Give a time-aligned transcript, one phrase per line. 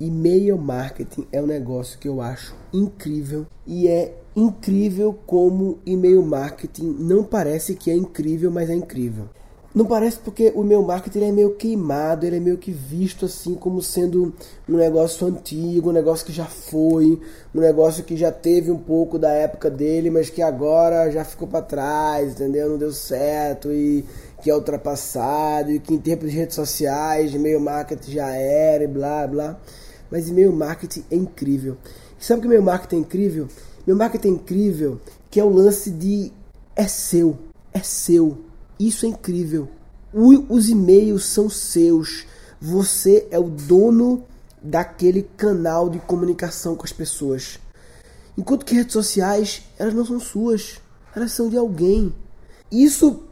[0.00, 6.96] E-mail marketing é um negócio que eu acho incrível e é incrível como e-mail marketing
[6.98, 9.26] não parece que é incrível, mas é incrível.
[9.72, 13.54] Não parece porque o meu marketing é meio queimado, ele é meio que visto assim
[13.54, 14.34] como sendo
[14.68, 17.20] um negócio antigo, um negócio que já foi,
[17.54, 21.46] um negócio que já teve um pouco da época dele, mas que agora já ficou
[21.46, 22.68] para trás, entendeu?
[22.68, 24.04] Não deu certo e
[24.42, 28.88] que é ultrapassado e que em termos de redes sociais, e-mail marketing já era e
[28.88, 29.60] blá blá.
[30.10, 31.76] Mas e-mail marketing é incrível.
[32.18, 33.48] E sabe o que e-mail marketing é incrível?
[33.86, 36.32] Meu marketing é incrível, que é o lance de
[36.76, 37.38] é seu,
[37.72, 38.50] é seu
[38.80, 39.68] isso é incrível.
[40.14, 42.24] os e-mails são seus.
[42.58, 44.24] Você é o dono
[44.62, 47.58] daquele canal de comunicação com as pessoas.
[48.38, 50.80] Enquanto que redes sociais, elas não são suas.
[51.14, 52.14] Elas são de alguém.
[52.72, 53.22] Isso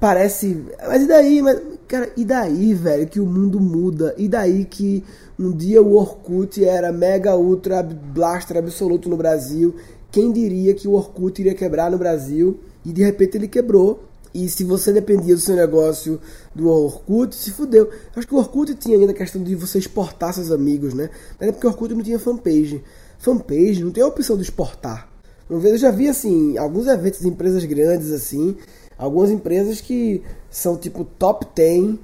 [0.00, 0.64] parece.
[0.86, 1.42] Mas e daí?
[1.42, 4.14] Mas, cara, e daí, velho, que o mundo muda?
[4.18, 5.04] E daí que
[5.38, 9.74] um dia o Orkut era mega, ultra, blaster absoluto no Brasil?
[10.10, 12.60] Quem diria que o Orkut iria quebrar no Brasil?
[12.84, 14.04] E de repente ele quebrou.
[14.32, 16.20] E se você dependia do seu negócio
[16.54, 17.88] do Orkut, se fudeu.
[18.16, 21.08] Acho que o Orkut tinha ainda a questão de você exportar seus amigos, né?
[21.38, 22.82] Mas é porque o Orkut não tinha fanpage.
[23.18, 25.08] Fanpage não tem a opção de exportar.
[25.48, 28.56] Eu já vi, assim, alguns eventos de empresas grandes, assim,
[28.98, 31.96] algumas empresas que são tipo top 10,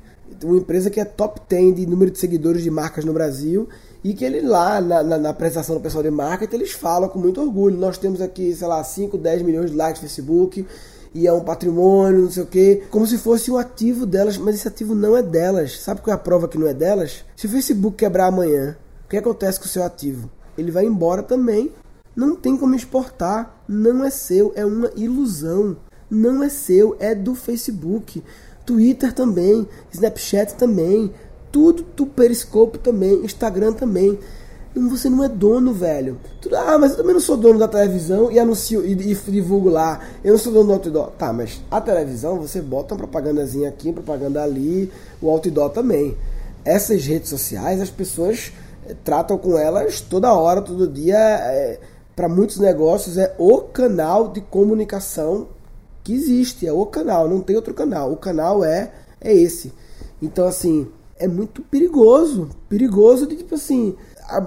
[0.44, 3.68] uma empresa que é top 10 de número de seguidores de marcas no Brasil,
[4.02, 7.18] e que ele lá, na, na, na apresentação do pessoal de marketing, eles falam com
[7.18, 7.76] muito orgulho.
[7.76, 10.66] Nós temos aqui, sei lá, 5, 10 milhões de likes no Facebook,
[11.12, 14.54] e é um patrimônio, não sei o quê, como se fosse um ativo delas, mas
[14.54, 15.80] esse ativo não é delas.
[15.80, 17.24] Sabe qual é a prova que não é delas?
[17.36, 20.30] Se o Facebook quebrar amanhã, o que acontece com o seu ativo?
[20.56, 21.72] Ele vai embora também.
[22.14, 25.76] Não tem como exportar, não é seu, é uma ilusão.
[26.10, 28.22] Não é seu, é do Facebook.
[28.66, 31.12] Twitter também, Snapchat também,
[31.50, 34.18] tudo do Periscope também, Instagram também.
[34.72, 36.16] Você não é dono, velho.
[36.40, 39.68] Tu, ah, mas eu também não sou dono da televisão e anuncio e, e divulgo
[39.68, 40.00] lá.
[40.22, 41.10] Eu não sou dono do outdoor.
[41.18, 46.16] Tá, mas a televisão você bota uma propagandazinha aqui, uma propaganda ali, o outdoor também.
[46.64, 48.52] Essas redes sociais, as pessoas
[48.86, 51.18] é, tratam com elas toda hora, todo dia.
[51.18, 51.80] É,
[52.14, 55.48] Para muitos negócios é o canal de comunicação
[56.02, 58.12] que existe, é o canal, não tem outro canal.
[58.12, 59.72] O canal é é esse.
[60.22, 63.94] Então assim, é muito perigoso, perigoso de tipo assim,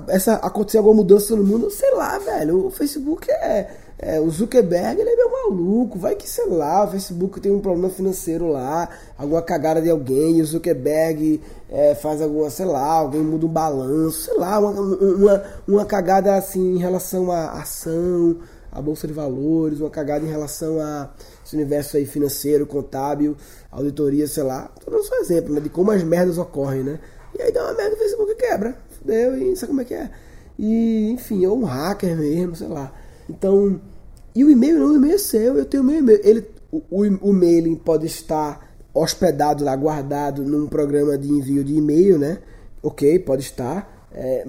[0.07, 2.67] essa acontecer alguma mudança no mundo, sei lá, velho.
[2.67, 3.69] O Facebook é,
[3.99, 5.99] é, o Zuckerberg, ele é meio maluco.
[5.99, 10.41] Vai que, sei lá, o Facebook tem um problema financeiro lá, alguma cagada de alguém,
[10.41, 15.43] o Zuckerberg é, faz alguma, sei lá, alguém muda um balanço, sei lá, uma, uma,
[15.67, 18.37] uma cagada assim em relação à ação,
[18.73, 21.11] à bolsa de valores, uma cagada em relação a
[21.45, 23.37] esse universo aí financeiro, contábil,
[23.71, 24.69] auditoria, sei lá.
[24.83, 26.99] Tô dando só exemplo, né, de como as merdas ocorrem, né?
[27.37, 30.09] E aí dá uma merda, o Facebook quebra fudeu e sabe como é que é.
[30.57, 32.91] E, enfim, ou um hacker mesmo, sei lá.
[33.29, 33.79] Então,
[34.33, 36.19] e o e-mail não, o e-mail é seu, eu tenho meu e-mail.
[36.23, 41.75] Ele, o, o, o mailing pode estar hospedado lá, guardado num programa de envio de
[41.75, 42.39] e-mail, né?
[42.81, 43.92] Ok, pode estar.
[44.15, 44.45] É,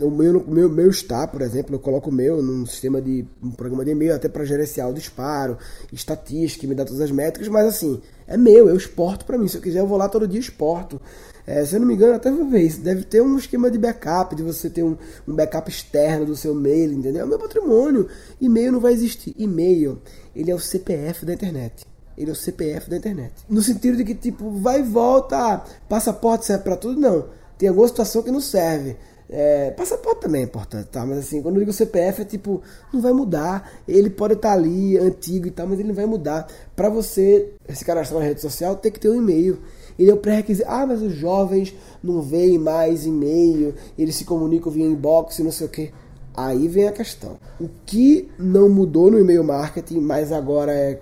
[0.00, 3.50] o meu, meu, meu está, por exemplo, eu coloco o meu num sistema de um
[3.50, 5.58] programa de e-mail até para gerenciar o disparo,
[5.92, 9.48] estatística, me dá todas as métricas, mas assim, é meu, eu exporto para mim.
[9.48, 11.00] Se eu quiser, eu vou lá todo dia exporto.
[11.44, 12.80] É, se eu não me engano, até vou ver isso.
[12.80, 14.96] Deve ter um esquema de backup, de você ter um,
[15.26, 17.22] um backup externo do seu mail, entendeu?
[17.22, 18.06] É o meu patrimônio.
[18.40, 19.34] E-mail não vai existir.
[19.36, 20.00] E-mail,
[20.36, 21.84] ele é o CPF da internet.
[22.16, 23.32] Ele é o CPF da internet.
[23.48, 27.00] No sentido de que, tipo, vai e volta, passaporte serve para tudo?
[27.00, 27.39] Não.
[27.60, 28.96] Tem alguma situação que não serve.
[29.28, 31.04] É, passaporte também é importante, tá?
[31.04, 33.70] Mas assim, quando eu digo CPF é tipo, não vai mudar.
[33.86, 36.48] Ele pode estar ali, antigo e tal, mas ele não vai mudar.
[36.74, 39.58] Para você se cadastrar na rede social, tem que ter um e-mail.
[39.98, 40.66] Ele é o pré-requisito.
[40.66, 45.52] Ah, mas os jovens não veem mais e-mail, eles se comunicam via inbox e não
[45.52, 45.92] sei o que.
[46.34, 47.36] Aí vem a questão.
[47.60, 50.98] O que não mudou no e-mail marketing, mas agora é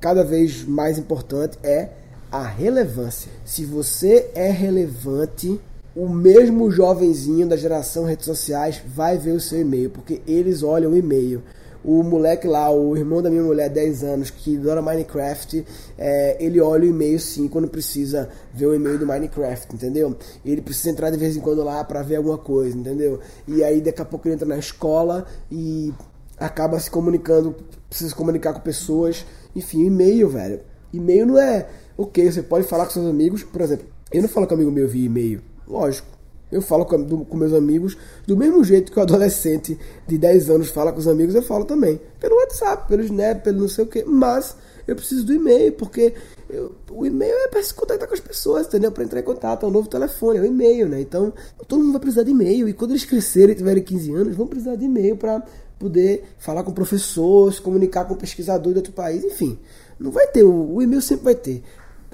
[0.00, 1.90] cada vez mais importante, é
[2.32, 3.30] a relevância.
[3.44, 5.60] Se você é relevante,
[5.94, 10.92] o mesmo jovenzinho da geração redes sociais vai ver o seu e-mail, porque eles olham
[10.92, 11.42] o e-mail
[11.84, 15.64] o moleque lá, o irmão da minha mulher, 10 anos, que adora Minecraft,
[15.98, 20.16] é, ele olha o e-mail sim quando precisa ver o e-mail do Minecraft, entendeu?
[20.44, 23.18] Ele precisa entrar de vez em quando lá para ver alguma coisa, entendeu?
[23.48, 25.92] E aí daqui a pouco ele entra na escola e
[26.38, 27.54] acaba se comunicando,
[27.88, 30.60] precisa se comunicar com pessoas, enfim, e-mail, velho.
[30.92, 34.46] E-mail não é, ok, você pode falar com seus amigos, por exemplo, eu não falo
[34.46, 36.08] com amigo meu via e-mail, lógico.
[36.50, 40.50] Eu falo com, do, com, meus amigos do mesmo jeito que o adolescente de 10
[40.50, 41.98] anos fala com os amigos, eu falo também.
[42.20, 44.04] Pelo WhatsApp, pelo Snap, pelo não sei o que.
[44.04, 44.54] Mas
[44.86, 46.14] eu preciso do e-mail, porque
[46.50, 48.92] Eu, o e-mail é para se contactar com as pessoas, entendeu?
[48.92, 51.00] Para entrar em contato, é um novo telefone, é o e-mail, né?
[51.00, 51.32] Então,
[51.66, 52.68] todo mundo vai precisar de e-mail.
[52.68, 55.42] E quando eles crescerem e tiverem 15 anos, vão precisar de e-mail para
[55.78, 59.58] poder falar com professores, comunicar com pesquisador de outro país, enfim.
[59.98, 61.62] Não vai ter, o e-mail sempre vai ter.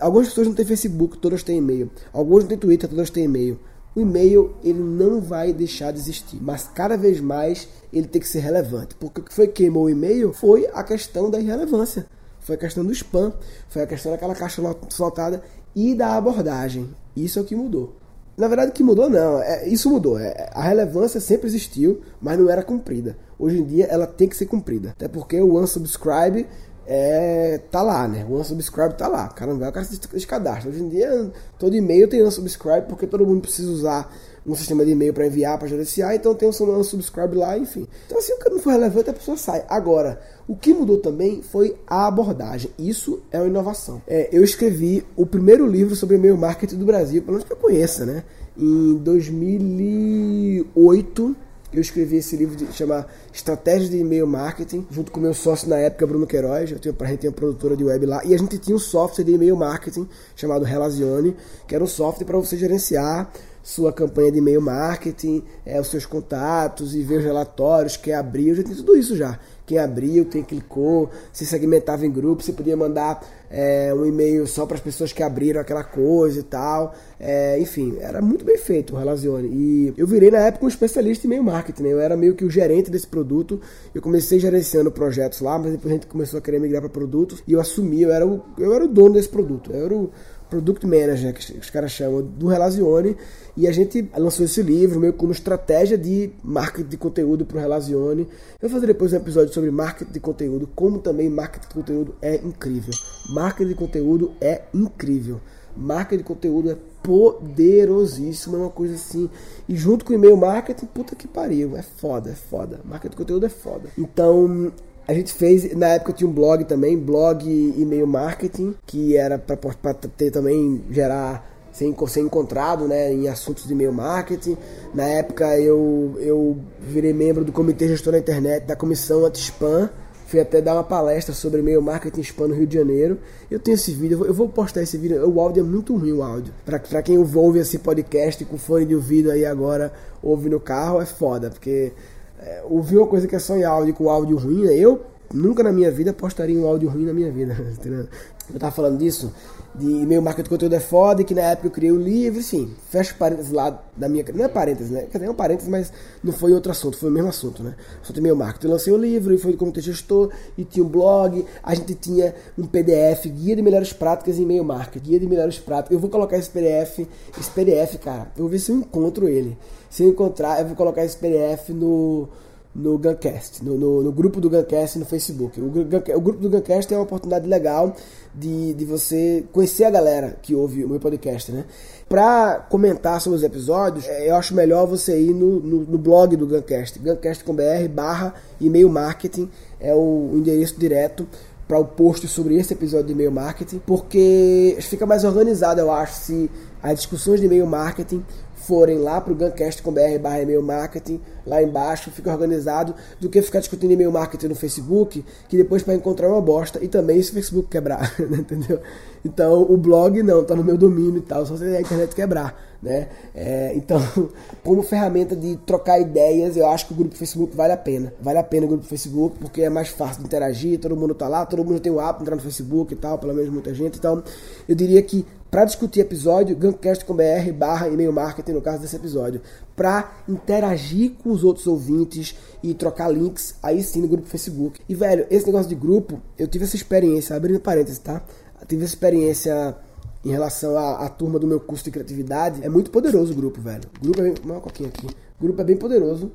[0.00, 1.90] Algumas pessoas não têm Facebook, todas têm e-mail.
[2.12, 3.58] Algumas não têm Twitter, todas têm e-mail.
[3.94, 8.28] O e-mail ele não vai deixar de existir, mas cada vez mais ele tem que
[8.28, 8.94] ser relevante.
[8.94, 12.06] Porque o que foi que queimou o e-mail foi a questão da irrelevância.
[12.38, 13.32] Foi a questão do spam,
[13.68, 15.42] foi a questão daquela caixa soltada
[15.74, 16.88] e da abordagem.
[17.16, 17.96] Isso é o que mudou.
[18.36, 20.16] Na verdade, o que mudou não, é, isso mudou.
[20.16, 23.18] É, a relevância sempre existiu, mas não era cumprida.
[23.36, 24.90] Hoje em dia ela tem que ser cumprida.
[24.90, 26.46] Até porque o unsubscribe
[26.90, 28.25] é, tá lá, né?
[28.26, 29.29] O unsubscribe tá lá.
[29.29, 30.70] Caramba, o cara se descadastra.
[30.70, 34.11] Hoje em dia, todo e-mail tem unsubscribe porque todo mundo precisa usar
[34.46, 37.87] um sistema de e-mail para enviar para gerenciar, então tem um unsubscribe lá, enfim.
[38.06, 39.67] Então, assim, o que não for relevante, a pessoa sai.
[39.69, 40.19] Agora,
[40.49, 42.70] o que mudou também foi a abordagem.
[42.79, 44.00] Isso é uma inovação.
[44.06, 47.58] É, eu escrevi o primeiro livro sobre e-mail marketing do Brasil, pelo menos que eu
[47.58, 48.25] conheça, né?
[48.56, 51.37] Em 2008
[51.73, 55.76] eu escrevi esse livro que chama Estratégias de E-mail Marketing, junto com meu sócio na
[55.76, 56.70] época, Bruno Queiroz.
[56.70, 58.25] Eu tenho, a gente tem uma produtora de web lá.
[58.25, 61.37] E a gente tinha um software de e-mail marketing chamado Relazione,
[61.67, 63.31] que era um software para você gerenciar
[63.69, 68.55] sua campanha de e-mail marketing, é, os seus contatos e ver os relatórios, quem abriu,
[68.55, 69.38] já tem tudo isso já.
[69.67, 74.65] Quem abriu, quem clicou, se segmentava em grupos, você podia mandar é, um e-mail só
[74.65, 76.94] para as pessoas que abriram aquela coisa e tal.
[77.20, 79.49] É, enfim, era muito bem feito o Relazione.
[79.49, 81.93] E eu virei na época um especialista em e-mail marketing, né?
[81.93, 83.61] Eu era meio que o gerente desse produto.
[83.94, 87.43] Eu comecei gerenciando projetos lá, mas depois a gente começou a querer migrar para produtos
[87.47, 89.70] e eu assumi, eu era o, eu era o dono desse produto.
[89.70, 90.11] Eu era o
[90.48, 93.16] Product Manager, que os caras chamam, do Relazione.
[93.56, 97.60] E a gente lançou esse livro meio como estratégia de marketing de conteúdo para o
[97.60, 98.22] Relazione.
[98.60, 102.14] Eu vou fazer depois um episódio sobre marketing de conteúdo, como também marketing de conteúdo
[102.22, 102.92] é incrível.
[103.30, 105.40] Marketing de conteúdo é incrível.
[105.76, 109.30] Marketing de conteúdo é poderosíssimo, é uma coisa assim.
[109.68, 112.80] E junto com o e-mail marketing, puta que pariu, é foda, é foda.
[112.84, 113.88] Marketing de conteúdo é foda.
[113.96, 114.72] Então,
[115.08, 119.94] a gente fez, na época tinha um blog também, blog e-mail marketing, que era para
[119.94, 124.58] ter também, gerar, ser, ser encontrado né, em assuntos de e-mail marketing.
[124.93, 129.88] Na época eu, eu virei membro do Comitê Gestor da Internet, da Comissão Anti-Spam.
[130.26, 133.19] Fui até dar uma palestra sobre e-mail marketing spam no Rio de Janeiro.
[133.50, 135.26] Eu tenho esse vídeo, eu vou postar esse vídeo.
[135.26, 136.52] O áudio é muito ruim, o áudio.
[136.66, 139.90] Pra, pra quem ouve esse podcast com fone de ouvido aí agora,
[140.22, 141.93] ouve no carro, é foda, porque
[142.40, 144.75] é, ouvir uma coisa que é só em áudio com áudio ruim, né?
[144.75, 145.02] eu
[145.32, 147.56] nunca na minha vida postaria um áudio ruim na minha vida.
[148.52, 149.31] Eu tava falando disso,
[149.75, 152.43] de e-mail marketing de conteúdo é foda, que na época eu criei o um livro,
[152.43, 154.25] sim, fecha parênteses lá da minha.
[154.35, 155.02] Não é parênteses, né?
[155.02, 155.93] Quer dizer, é um parênteses, mas
[156.25, 157.75] não foi outro assunto, foi o mesmo assunto, né?
[158.02, 158.67] Só tem e-mail marketing.
[158.67, 161.94] Eu lancei o um livro e foi como gestor, e tinha um blog, a gente
[161.94, 165.93] tinha um PDF, guia de melhores práticas em e-mail marketing, guia de melhores práticas.
[165.93, 167.00] Eu vou colocar esse PDF,
[167.38, 169.58] esse PDF, cara, eu vou ver se eu encontro ele.
[169.90, 172.29] Se encontrar, eu vou colocar esse PDF no,
[172.75, 175.61] no Guncast, no, no, no, grupo do Guncast no Facebook.
[175.61, 177.94] O, o, grupo do Guncast é uma oportunidade legal
[178.35, 181.64] de, de você conhecer a galera que ouve o meu podcast, né?
[182.08, 186.37] Para comentar sobre os episódios, é, eu acho melhor você ir no, no, no blog
[186.37, 189.50] do Guncast, guncast.com.br barra e-mail marketing,
[189.81, 191.26] é o, o endereço direto
[191.67, 196.14] para o post sobre esse episódio de e-mail marketing, porque fica mais organizado, eu acho,
[196.14, 196.50] se
[196.82, 198.25] as discussões de e-mail marketing
[198.69, 203.60] forem lá para o guncast.com.br barra e-mail marketing, lá embaixo, fica organizado, do que ficar
[203.60, 207.34] discutindo e-mail marketing no Facebook, que depois para encontrar uma bosta, e também se o
[207.34, 208.81] Facebook quebrar, né, entendeu?
[209.24, 212.78] Então, o blog não, tá no meu domínio e tal, só se a internet quebrar,
[212.82, 213.08] né?
[213.34, 214.00] É, então,
[214.62, 218.12] como ferramenta de trocar ideias, eu acho que o grupo Facebook vale a pena.
[218.20, 221.26] Vale a pena o grupo Facebook, porque é mais fácil de interagir, todo mundo tá
[221.26, 223.98] lá, todo mundo tem o app, entrar no Facebook e tal, pelo menos muita gente.
[223.98, 224.22] Então,
[224.69, 229.40] eu diria que para discutir episódio, gancast.com.br barra e-mail marketing, no caso desse episódio,
[229.79, 234.81] para interagir com os outros ouvintes e trocar links, aí sim no grupo Facebook.
[234.89, 238.20] E velho, esse negócio de grupo, eu tive essa experiência, abrindo parênteses, tá?
[238.61, 239.77] Eu tive essa experiência
[240.25, 242.65] em relação à, à, turma do meu curso de criatividade.
[242.65, 243.89] É muito poderoso o grupo, velho.
[243.99, 244.35] O grupo é bem.
[244.44, 245.06] Uma coquinha aqui.
[245.06, 246.32] O grupo é bem poderoso.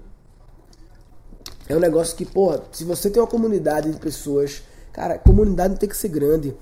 [1.68, 5.78] É um negócio que, porra, se você tem uma comunidade de pessoas, cara, comunidade não
[5.78, 6.56] tem que ser grande.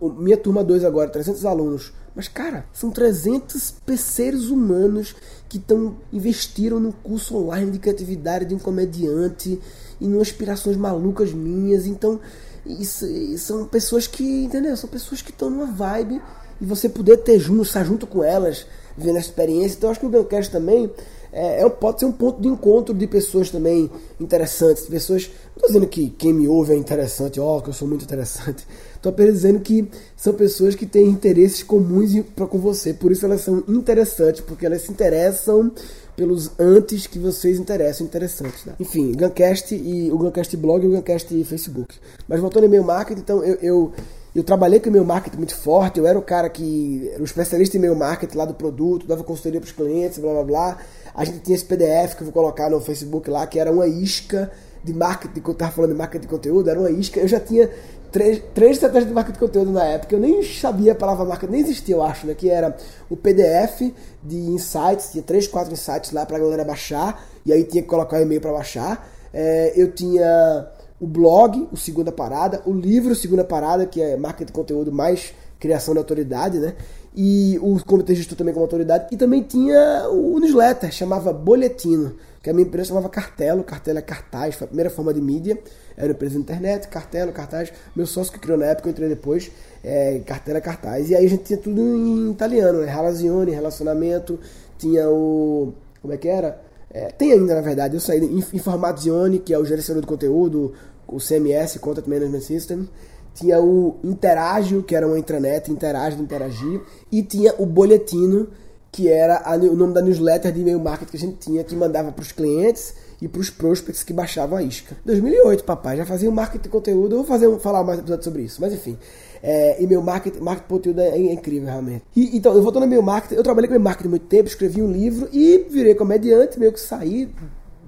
[0.00, 1.92] Minha turma 2 agora, 300 alunos.
[2.14, 5.14] Mas, cara, são 300 seres humanos
[5.48, 9.58] que estão investiram no curso online de criatividade de um comediante
[10.00, 11.86] e em aspirações malucas minhas.
[11.86, 12.20] Então,
[12.66, 13.06] isso,
[13.38, 14.76] são pessoas que, entendeu?
[14.76, 16.20] São pessoas que estão numa vibe
[16.60, 19.76] e você poder ter junto, estar junto com elas, vivendo a experiência.
[19.76, 20.90] Então, acho que o Guncast também
[21.32, 25.68] é, é, pode ser um ponto de encontro de pessoas também interessantes, pessoas, não estou
[25.68, 28.66] dizendo que quem me ouve é interessante, ó, oh, que eu sou muito interessante,
[28.98, 33.40] estou apenas dizendo que são pessoas que têm interesses comuns com você, por isso elas
[33.40, 35.72] são interessantes, porque elas se interessam
[36.18, 38.64] pelos antes que vocês interessam interessantes.
[38.64, 38.74] Né?
[38.80, 41.94] Enfim, Guncast e o Guncast Blog e o Guncast Facebook.
[42.26, 43.92] Mas voltando em meu marketing, então eu, eu,
[44.34, 47.24] eu trabalhei com o meu marketing muito forte, eu era o cara que era o
[47.24, 50.78] especialista em meu marketing lá do produto, dava consultoria para os clientes, blá blá blá.
[51.14, 53.86] A gente tinha esse PDF que eu vou colocar no Facebook lá, que era uma
[53.86, 54.50] isca
[54.82, 57.20] de marketing, eu estava falando de marketing de conteúdo, era uma isca.
[57.20, 57.70] Eu já tinha
[58.10, 60.14] três, três estratégias de marketing de conteúdo na época.
[60.14, 62.34] Eu nem sabia a palavra marketing, nem existia, eu acho, né?
[62.34, 62.76] Que era
[63.08, 67.82] o PDF de insights, tinha três, quatro insights lá pra galera baixar, e aí tinha
[67.82, 69.08] que colocar o e-mail para baixar.
[69.32, 70.68] É, eu tinha
[71.00, 75.32] o blog, o Segunda Parada, o livro Segunda Parada, que é marketing de conteúdo mais
[75.58, 76.74] criação de autoridade, né?
[77.14, 79.06] E o Comitê Gestor também como autoridade.
[79.10, 84.02] E também tinha o newsletter, chamava Boletino que a minha empresa chamava Cartelo, Cartelo é
[84.02, 85.58] cartaz, foi a primeira forma de mídia,
[85.96, 89.08] era uma empresa de internet, Cartelo, cartaz, meu sócio que criou na época, eu entrei
[89.08, 89.50] depois,
[89.82, 94.38] é, Cartelo é cartaz, e aí a gente tinha tudo em italiano, né, relazione, relacionamento,
[94.78, 96.60] tinha o, como é que era?
[96.90, 98.20] É, tem ainda, na verdade, eu saí
[98.54, 100.72] Informazione, que é o gerenciador de conteúdo,
[101.06, 102.88] o CMS, Content Management System,
[103.34, 106.80] tinha o Interagio, que era uma intranet, Interage interagir,
[107.10, 108.48] e tinha o Boletino,
[108.90, 111.74] que era a, o nome da newsletter de e-mail marketing que a gente tinha, que
[111.76, 114.96] mandava para os clientes e para os prospects que baixavam a isca.
[115.04, 117.12] 2008, papai, já fazia um marketing de conteúdo.
[117.14, 118.96] Eu vou fazer um, falar mais episódio sobre isso, mas enfim.
[119.42, 122.04] É, e-mail marketing, marketing de conteúdo é, é incrível, realmente.
[122.14, 124.82] E, então, eu voltando ao meu marketing, eu trabalhei com e-mail marketing muito tempo, escrevi
[124.82, 127.28] um livro e virei comediante, meio que saí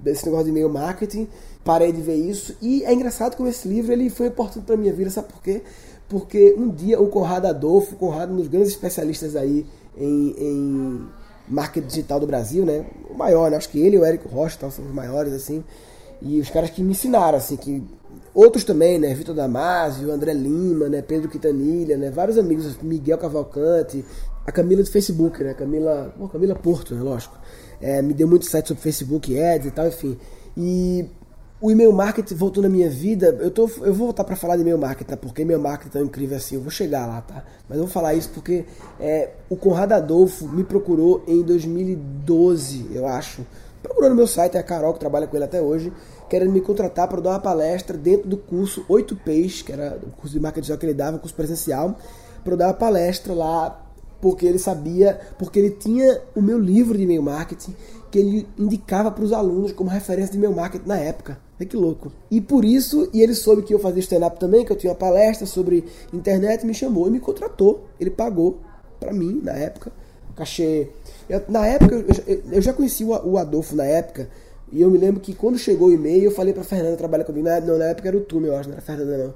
[0.01, 1.27] desse negócio de e-mail marketing,
[1.63, 2.55] parei de ver isso.
[2.61, 5.61] E é engraçado como esse livro ele foi importante para minha vida, sabe por quê?
[6.09, 9.65] Porque um dia o Conrado Adolfo, o Conrado, um dos grandes especialistas aí
[9.97, 11.07] em, em
[11.47, 12.85] marketing digital do Brasil, né?
[13.09, 13.57] O maior, né?
[13.57, 15.63] Acho que ele e o Érico Rocha então, são os maiores, assim.
[16.21, 17.83] E os caras que me ensinaram, assim, que
[18.33, 19.13] outros também, né?
[19.13, 21.01] Vitor Damasio, André Lima, né?
[21.01, 22.09] Pedro Quintanilha, né?
[22.09, 24.05] Vários amigos, Miguel Cavalcante,
[24.45, 25.53] a Camila do Facebook, né?
[25.53, 27.01] Camila, pô, Camila Porto, né?
[27.01, 27.37] Lógico.
[27.79, 30.17] É, me deu muito site sobre Facebook Ads e tal, enfim.
[30.55, 31.05] E
[31.61, 33.37] o e-mail marketing voltou na minha vida.
[33.39, 35.15] Eu, tô, eu vou voltar para falar de e-mail marketing, tá?
[35.15, 36.55] porque e-mail marketing é tão incrível assim.
[36.55, 37.43] Eu vou chegar lá, tá?
[37.69, 38.65] Mas eu vou falar isso porque
[38.99, 43.45] é, o Conrado Adolfo me procurou em 2012, eu acho.
[43.83, 45.93] Procurou no meu site, é a Carol, que trabalha com ele até hoje,
[46.27, 50.33] querendo me contratar para dar uma palestra dentro do curso 8Ps, que era o curso
[50.33, 51.95] de marketing que ele dava, curso presencial,
[52.43, 53.83] para dar uma palestra lá,
[54.19, 57.75] porque ele sabia, porque ele tinha o meu livro de e-mail marketing
[58.11, 61.39] que ele indicava para os alunos como referência de e-mail marketing na época.
[61.59, 62.11] É que louco.
[62.29, 64.97] E por isso, e ele soube que eu fazia stand-up também, que eu tinha uma
[64.97, 67.85] palestra sobre internet, me chamou e me contratou.
[67.99, 68.59] Ele pagou
[68.99, 69.91] para mim, na época,
[70.35, 70.89] cachê.
[71.29, 74.27] Eu, na época, eu, eu, já conheci o Adolfo na época,
[74.71, 77.47] e eu me lembro que quando chegou o e-mail, eu falei pra Fernanda trabalhar comigo.
[77.47, 79.33] Na, não, na época era o Tume, eu acho, não era a Fernanda não.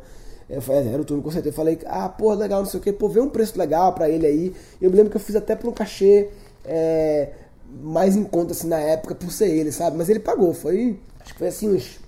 [0.50, 1.54] Eu falei, é, era o Tume, com certeza.
[1.54, 4.10] Eu falei, ah, pô, legal, não sei o que, pô, vê um preço legal pra
[4.10, 4.54] ele aí.
[4.82, 6.30] Eu me lembro que eu fiz até por um cachê
[6.64, 7.30] é,
[7.84, 9.98] mais em conta, assim, na época, por ser ele, sabe?
[9.98, 12.00] Mas ele pagou, foi, acho que foi assim, uns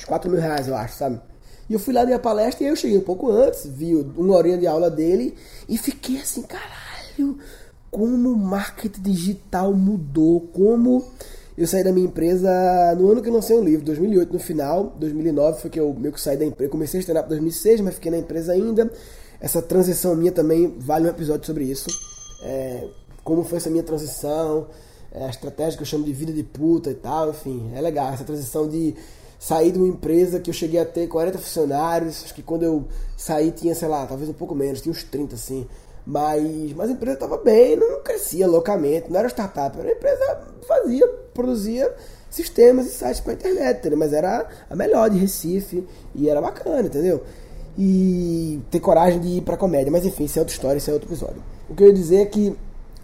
[0.00, 1.20] uns 4 mil reais, eu acho, sabe?
[1.68, 4.58] E eu fui lá na palestra e eu cheguei um pouco antes, vi uma horinha
[4.58, 5.36] de aula dele
[5.68, 7.38] e fiquei assim, caralho,
[7.90, 11.04] como o marketing digital mudou, como
[11.56, 12.50] eu saí da minha empresa
[12.98, 16.12] no ano que eu lancei o livro, 2008 no final, 2009 foi que eu meio
[16.12, 18.90] que saí da empresa, comecei a stand-up em 2006, mas fiquei na empresa ainda.
[19.40, 21.88] Essa transição minha também vale um episódio sobre isso.
[22.42, 22.88] É,
[23.24, 24.66] como foi essa minha transição,
[25.12, 28.12] é, a estratégia que eu chamo de vida de puta e tal, enfim, é legal
[28.12, 28.94] essa transição de
[29.38, 32.84] saí de uma empresa que eu cheguei a ter 40 funcionários, acho que quando eu
[33.16, 35.66] saí tinha, sei lá, talvez um pouco menos, tinha uns 30 assim.
[36.06, 40.40] Mas, mas a empresa estava bem, não crescia loucamente, não era startup, era uma empresa
[40.60, 41.94] que fazia, produzia
[42.28, 43.98] sistemas e sites para internet, entendeu?
[43.98, 47.22] mas era a melhor de Recife e era bacana, entendeu?
[47.78, 50.92] E ter coragem de ir para comédia, mas enfim, isso é outra história, isso é
[50.92, 51.42] outro episódio.
[51.68, 52.56] O que eu ia dizer é que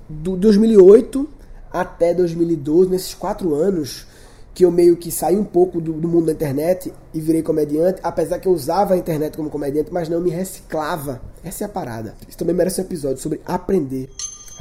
[0.09, 1.29] do 2008
[1.73, 4.07] até 2012, nesses quatro anos,
[4.55, 8.01] que eu meio que saí um pouco do, do, mundo da internet e virei comediante,
[8.03, 11.21] apesar que eu usava a internet como comediante, mas não me reciclava.
[11.45, 12.15] Essa é a parada.
[12.27, 14.09] Isso também merece um episódio sobre aprender.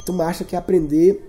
[0.04, 1.20] Turma acha que aprender,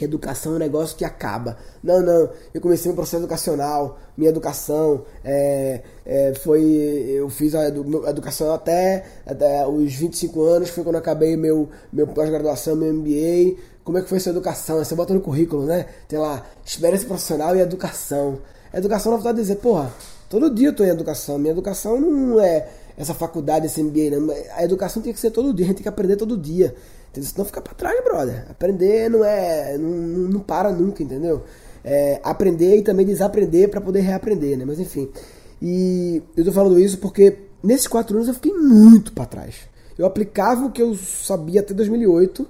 [0.00, 1.58] que educação é um negócio que acaba.
[1.84, 2.30] Não, não.
[2.54, 6.62] Eu comecei um processo educacional, minha educação é, é, foi.
[6.62, 12.74] Eu fiz a, educação até, até os 25 anos, foi quando acabei meu, meu pós-graduação,
[12.74, 15.86] meu MBA como é que foi sua educação, você bota no currículo, né?
[16.06, 18.38] Tem lá, experiência profissional e educação.
[18.72, 19.92] Educação, na verdade, dizer, porra,
[20.28, 21.38] todo dia eu tô em educação.
[21.38, 24.34] Minha educação não é essa faculdade, esse MBA, não.
[24.54, 26.74] A educação tem que ser todo dia, a gente tem que aprender todo dia.
[27.10, 27.30] Entendeu?
[27.30, 28.46] Senão fica pra trás, brother.
[28.48, 29.76] Aprender não é.
[29.76, 31.42] não, não para nunca, entendeu?
[31.84, 34.64] É, aprender e também desaprender para poder reaprender, né?
[34.64, 35.10] Mas enfim.
[35.60, 39.56] E eu tô falando isso porque nesses quatro anos eu fiquei muito para trás.
[39.98, 42.46] Eu aplicava o que eu sabia até 2008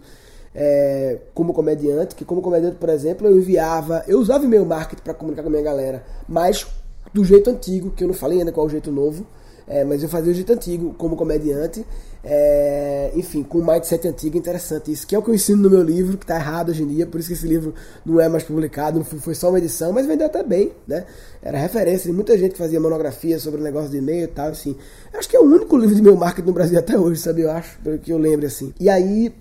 [0.55, 5.15] é, como comediante, que como comediante, por exemplo, eu enviava, eu usava e-mail marketing para
[5.15, 6.67] comunicar com a minha galera, mas
[7.13, 9.27] do jeito antigo, que eu não falei ainda qual é o jeito novo,
[9.71, 11.87] é, mas eu fazia o jeito antigo como comediante,
[12.25, 14.91] é, enfim, com um mindset antigo interessante.
[14.91, 16.89] Isso que é o que eu ensino no meu livro, que está errado hoje em
[16.89, 17.73] dia, por isso que esse livro
[18.05, 21.07] não é mais publicado, foi só uma edição, mas vendeu até bem, né?
[21.41, 24.49] Era referência de muita gente que fazia monografia sobre o negócio de e-mail e tal,
[24.49, 24.75] assim.
[25.15, 27.43] Acho que é o único livro de meu marketing no Brasil até hoje, sabe?
[27.43, 28.75] Eu acho, pelo que eu lembro, assim.
[28.81, 29.33] E aí,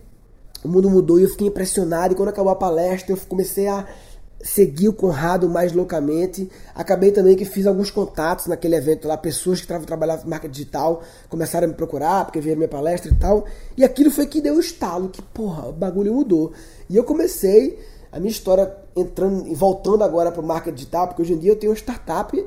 [0.63, 3.87] o mundo mudou e eu fiquei impressionado, e quando acabou a palestra, eu comecei a
[4.41, 6.49] segui o Conrado mais loucamente.
[6.73, 11.01] Acabei também que fiz alguns contatos naquele evento lá, pessoas que trabalhavam em marca digital
[11.29, 13.45] começaram a me procurar porque viram minha palestra e tal.
[13.77, 16.53] E aquilo foi que deu o estalo, que porra, o bagulho mudou.
[16.89, 17.79] E eu comecei
[18.11, 21.51] a minha história entrando e voltando agora para o marketing digital, porque hoje em dia
[21.51, 22.45] eu tenho uma startup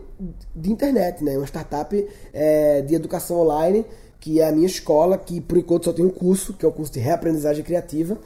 [0.55, 1.37] de internet, né?
[1.37, 3.87] Uma startup é, de educação online,
[4.19, 6.73] que é a minha escola, que por enquanto só tem um curso, que é o
[6.73, 8.19] curso de reaprendizagem criativa.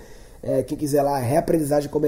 [0.43, 2.01] É, quem quiser lá, reaprendizagem com.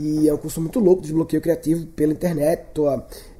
[0.00, 2.68] E é um curso muito louco, desbloqueio criativo pela internet.
[2.72, 2.86] Tô,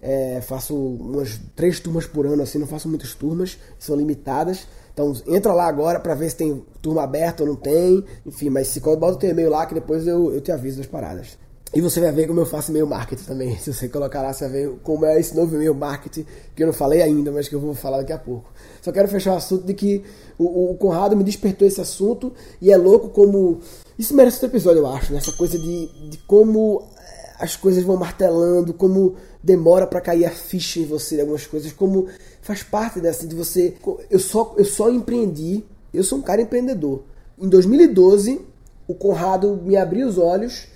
[0.02, 4.66] é, faço umas três turmas por ano, assim, não faço muitas turmas, são limitadas.
[4.92, 8.04] Então entra lá agora para ver se tem turma aberta ou não tem.
[8.26, 10.86] Enfim, mas se bota o teu e-mail lá que depois eu, eu te aviso das
[10.86, 11.38] paradas.
[11.72, 13.56] E você vai ver como eu faço e-mail marketing também.
[13.60, 16.66] Se você colocar lá, você vai ver como é esse novo e-mail marketing, que eu
[16.66, 18.50] não falei ainda, mas que eu vou falar daqui a pouco.
[18.82, 20.02] Só quero fechar o assunto de que
[20.36, 23.60] o, o Conrado me despertou esse assunto e é louco como
[24.00, 25.18] isso merece outro episódio, eu acho, né?
[25.18, 30.30] Essa coisa de, de como eh, as coisas vão martelando, como demora para cair a
[30.30, 32.08] ficha em você algumas coisas, como
[32.40, 33.74] faz parte dessa de você.
[34.10, 37.02] Eu só, eu só empreendi, eu sou um cara empreendedor.
[37.38, 38.40] Em 2012,
[38.88, 40.66] o Conrado me abriu os olhos,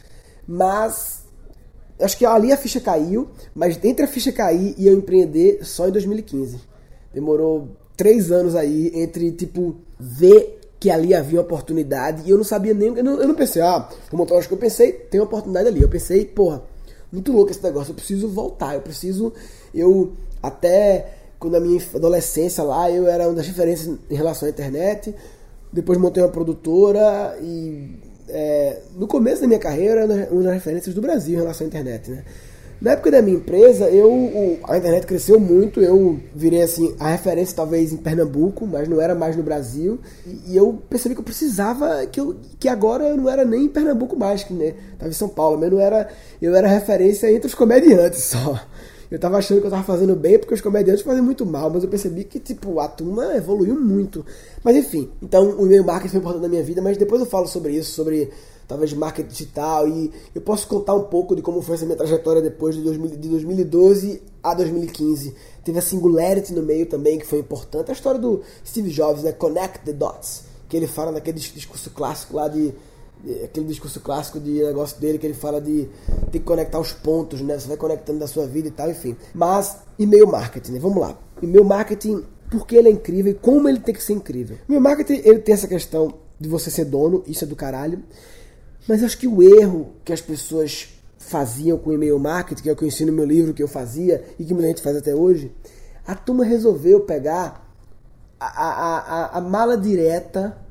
[0.46, 1.24] mas
[2.00, 5.88] acho que ali a ficha caiu, mas entre a ficha cair e eu empreender só
[5.88, 6.60] em 2015.
[7.12, 12.44] Demorou três anos aí entre, tipo, ver que ali havia uma oportunidade e eu não
[12.44, 12.96] sabia nem.
[12.96, 15.80] Eu não, eu não pensei, ah, vou montar que eu pensei, tem uma oportunidade ali.
[15.80, 16.62] Eu pensei, porra,
[17.10, 19.32] muito louco esse negócio, eu preciso voltar, eu preciso.
[19.72, 24.50] Eu até quando na minha adolescência lá, eu era uma das referências em relação à
[24.50, 25.14] internet.
[25.72, 31.00] Depois montei uma produtora e é, no começo da minha carreira, uma das referências do
[31.00, 32.24] Brasil em relação à internet, né?
[32.80, 37.56] Na época da minha empresa, eu, a internet cresceu muito, eu virei assim a referência
[37.56, 39.98] talvez em Pernambuco, mas não era mais no Brasil.
[40.26, 43.64] E, e eu percebi que eu precisava, que, eu, que agora eu não era nem
[43.64, 46.08] em Pernambuco mais, que né, tava em São Paulo, mas não era,
[46.42, 48.60] eu era referência entre os comediantes só.
[49.14, 51.85] Eu tava achando que eu tava fazendo bem porque os comediantes fazem muito mal, mas
[51.85, 54.27] eu percebi que, tipo, a turma evoluiu muito.
[54.64, 57.46] Mas enfim, então o e-mail marketing foi importante na minha vida, mas depois eu falo
[57.46, 58.29] sobre isso, sobre
[58.66, 62.42] talvez marketing digital e eu posso contar um pouco de como foi essa minha trajetória
[62.42, 65.33] depois de, 2000, de 2012 a 2015.
[65.64, 67.92] Teve a Singularity no meio também, que foi importante.
[67.92, 69.31] A história do Steve Jobs, né?
[69.31, 72.74] Connect the Dots, que ele fala naquele discurso clássico lá de, de
[73.44, 75.88] aquele discurso clássico de negócio dele que ele fala de
[76.30, 77.58] ter que conectar os pontos, né?
[77.58, 79.16] Você vai conectando da sua vida e tal, enfim.
[79.34, 80.78] Mas e-mail marketing, né?
[80.78, 81.18] vamos lá.
[81.42, 84.58] E-mail marketing, porque ele é incrível e como ele tem que ser incrível.
[84.68, 88.02] E-mail marketing, ele tem essa questão de você ser dono, isso é do caralho.
[88.87, 92.76] Mas acho que o erro que as pessoas faziam com e-mail marketing, que é o
[92.76, 95.14] que eu ensino no meu livro que eu fazia e que muita gente faz até
[95.14, 95.50] hoje,
[96.06, 97.66] a turma resolveu pegar
[98.38, 100.63] a, a, a, a mala direta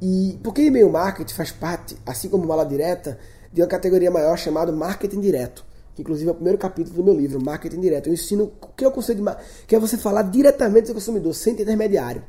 [0.00, 0.38] e.
[0.42, 3.18] Porque e-mail marketing faz parte, assim como mala direta,
[3.52, 5.64] de uma categoria maior chamada marketing direto.
[5.94, 8.08] Que inclusive é o primeiro capítulo do meu livro, Marketing Direto.
[8.08, 9.36] Eu ensino o que é o conceito de
[9.66, 12.22] que é você falar diretamente com o consumidor, sem intermediário.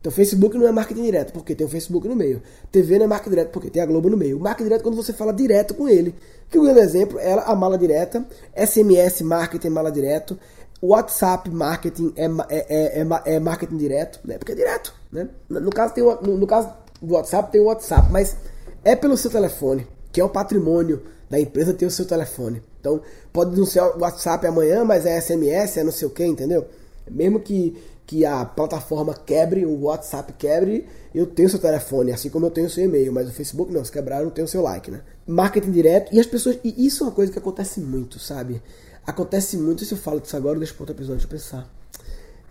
[0.00, 2.42] Então, Facebook não é marketing direto, porque tem o Facebook no meio.
[2.72, 4.40] TV não é marketing direto, porque tem a Globo no meio.
[4.40, 6.12] Marketing direto é quando você fala direto com ele.
[6.50, 10.36] Que o grande exemplo é a mala direta, SMS marketing é mala direto,
[10.82, 14.38] WhatsApp marketing é, é, é, é, marketing direto, né?
[14.38, 15.28] Porque é direto, né?
[15.48, 18.36] No caso, tem, no, no caso do WhatsApp tem o WhatsApp, mas
[18.84, 22.62] é pelo seu telefone, que é o patrimônio da empresa ter o seu telefone.
[22.80, 23.00] Então,
[23.32, 26.66] pode não ser o WhatsApp amanhã, mas é SMS, é não sei o que, entendeu?
[27.10, 32.44] Mesmo que que a plataforma quebre, o WhatsApp quebre, eu tenho seu telefone, assim como
[32.44, 34.90] eu tenho seu e-mail, mas o Facebook não, se quebrar eu não tenho seu like,
[34.90, 35.00] né?
[35.26, 38.62] Marketing direto, e as pessoas, e isso é uma coisa que acontece muito, sabe?
[39.06, 41.66] Acontece muito, se eu falo disso agora, deixa para outro episódio de pensar.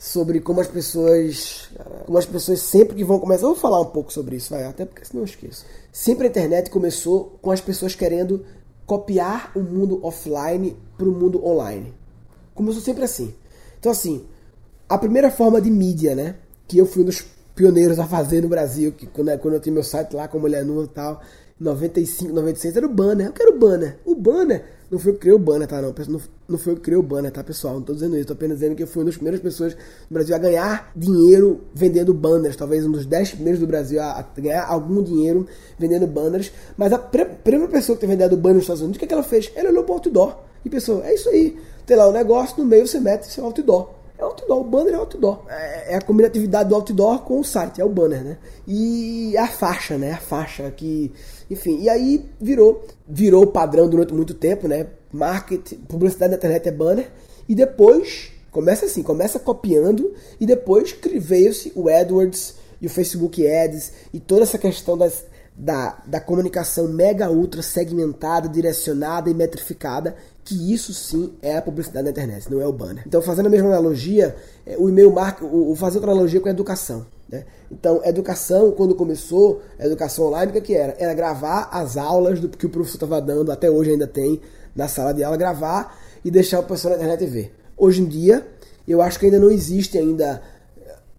[0.03, 1.69] Sobre como as pessoas,
[2.07, 4.63] como as pessoas sempre que vão começar, eu vou falar um pouco sobre isso, vai,
[4.63, 5.63] até porque senão eu esqueço.
[5.93, 8.43] Sempre a internet começou com as pessoas querendo
[8.83, 11.93] copiar o mundo offline para o mundo online.
[12.55, 13.31] Começou sempre assim.
[13.79, 14.25] Então assim,
[14.89, 16.37] a primeira forma de mídia, né?
[16.67, 19.71] Que eu fui um dos pioneiros a fazer no Brasil, que quando, quando eu tinha
[19.71, 21.21] meu site lá com mulher nua e tal,
[21.61, 23.27] 95, 96 era o banner.
[23.27, 23.99] Eu quero o banner.
[24.03, 25.79] O banner não foi eu que criei o banner, tá?
[25.79, 25.93] Não,
[26.49, 27.75] não, foi eu que criei o banner, tá, pessoal?
[27.75, 29.73] Não tô dizendo isso, tô apenas dizendo que eu fui uma das primeiras pessoas
[30.09, 32.55] no Brasil a ganhar dinheiro vendendo banners.
[32.55, 35.45] Talvez um dos 10 primeiros do Brasil a, a ganhar algum dinheiro
[35.77, 36.51] vendendo banners.
[36.75, 39.13] Mas a primeira pessoa que tem vendido banner nos Estados Unidos, o que, é que
[39.13, 39.51] ela fez?
[39.55, 41.57] Ela olhou pro outdoor e pensou: é isso aí.
[41.85, 44.00] Tem lá um negócio, no meio você mete seu outdoor.
[44.21, 45.45] É outdoor, o banner é outdoor.
[45.49, 48.37] É, é a combinatividade do outdoor com o site, é o banner, né?
[48.67, 50.11] E a faixa, né?
[50.11, 51.11] A faixa que.
[51.49, 54.85] Enfim, e aí virou, virou padrão durante muito tempo, né?
[55.11, 57.11] Marketing, publicidade na internet é banner.
[57.49, 63.91] E depois, começa assim, começa copiando e depois veio-se o AdWords e o Facebook Ads
[64.13, 70.73] e toda essa questão das, da, da comunicação mega ultra segmentada, direcionada e metrificada que
[70.73, 73.03] isso sim é a publicidade na internet, não é o banner.
[73.05, 76.51] Então, fazendo a mesma analogia, é, o e-mail marca, o, fazer outra analogia com a
[76.51, 77.05] educação.
[77.29, 77.45] Né?
[77.71, 80.95] Então, educação, quando começou, a educação online, o que, era?
[80.99, 84.41] Era gravar as aulas do que o professor estava dando, até hoje ainda tem,
[84.75, 87.55] na sala de aula, gravar e deixar o professor na internet ver.
[87.77, 88.45] Hoje em dia,
[88.87, 90.41] eu acho que ainda não existe ainda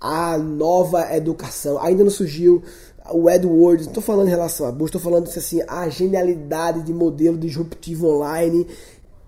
[0.00, 2.62] a nova educação, ainda não surgiu
[3.10, 8.08] o AdWords, estou falando em relação a estou falando assim, a genialidade de modelo disruptivo
[8.08, 8.66] online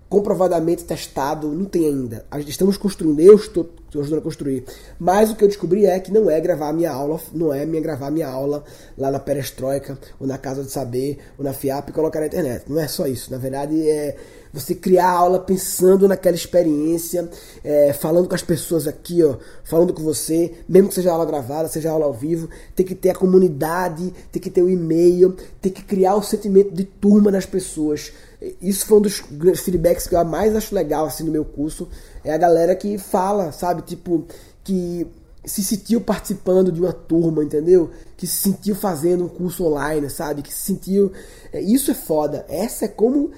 [0.09, 2.25] comprovadamente testado, não tem ainda.
[2.47, 4.63] Estamos construindo, eu estou, estou ajudando a construir.
[4.99, 7.81] Mas o que eu descobri é que não é gravar minha aula, não é minha
[7.81, 8.63] gravar minha aula
[8.97, 12.65] lá na Perestroika, ou na Casa de Saber, ou na FIAP e colocar na internet.
[12.69, 13.31] Não é só isso.
[13.31, 14.15] Na verdade, é
[14.55, 17.29] você criar a aula pensando naquela experiência,
[17.61, 21.67] é, falando com as pessoas aqui, ó, falando com você, mesmo que seja aula gravada,
[21.67, 25.71] seja aula ao vivo, tem que ter a comunidade, tem que ter o e-mail, tem
[25.71, 28.13] que criar o sentimento de turma nas pessoas.
[28.61, 29.23] Isso foi um dos
[29.59, 31.87] feedbacks que eu mais acho legal assim no meu curso,
[32.23, 34.25] é a galera que fala, sabe, tipo,
[34.63, 35.07] que
[35.43, 37.91] se sentiu participando de uma turma, entendeu?
[38.17, 40.41] Que se sentiu fazendo um curso online, sabe?
[40.41, 41.11] Que se sentiu.
[41.51, 42.45] É, isso é foda.
[42.49, 43.31] Essa é como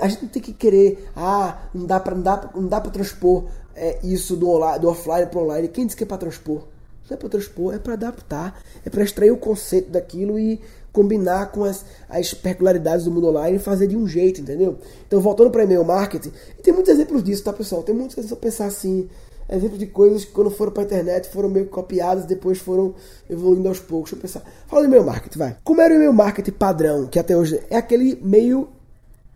[0.00, 3.44] a gente não tem que querer, ah, não dá para não dá, não dá transpor
[3.74, 5.68] é, isso do, online, do offline para online.
[5.68, 6.62] Quem disse que é para transpor?
[7.08, 10.60] Não é para transpor, é para adaptar, é para extrair o conceito daquilo e
[10.92, 14.78] combinar com as, as peculiaridades do mundo online e fazer de um jeito, entendeu?
[15.06, 17.82] Então, voltando para e-mail marketing, tem muitos exemplos disso, tá, pessoal?
[17.82, 19.08] Tem muitos exemplos pensar assim,
[19.48, 22.94] exemplos de coisas que quando foram para a internet foram meio copiadas, depois foram
[23.28, 24.10] evoluindo aos poucos.
[24.10, 24.52] Deixa eu pensar.
[24.66, 25.56] Fala do e-mail marketing, vai.
[25.64, 28.68] Como era o e-mail marketing padrão, que até hoje é aquele meio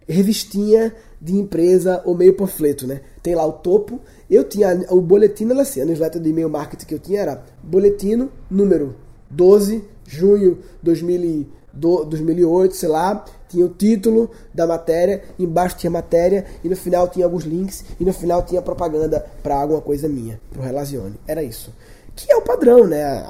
[0.07, 3.01] revistinha de empresa ou meio panfleto, né?
[3.23, 4.01] Tem lá o topo.
[4.31, 8.31] Eu tinha o boletim, assim, a newsletter de e-mail marketing que eu tinha era boletino
[8.51, 8.97] número
[9.31, 13.25] 12, junho 2000, 2008, sei lá.
[13.49, 18.05] Tinha o título da matéria, embaixo tinha matéria e no final tinha alguns links e
[18.05, 21.15] no final tinha propaganda para alguma coisa minha, pro Relazione.
[21.27, 21.73] Era isso
[22.17, 23.25] que é o padrão, né?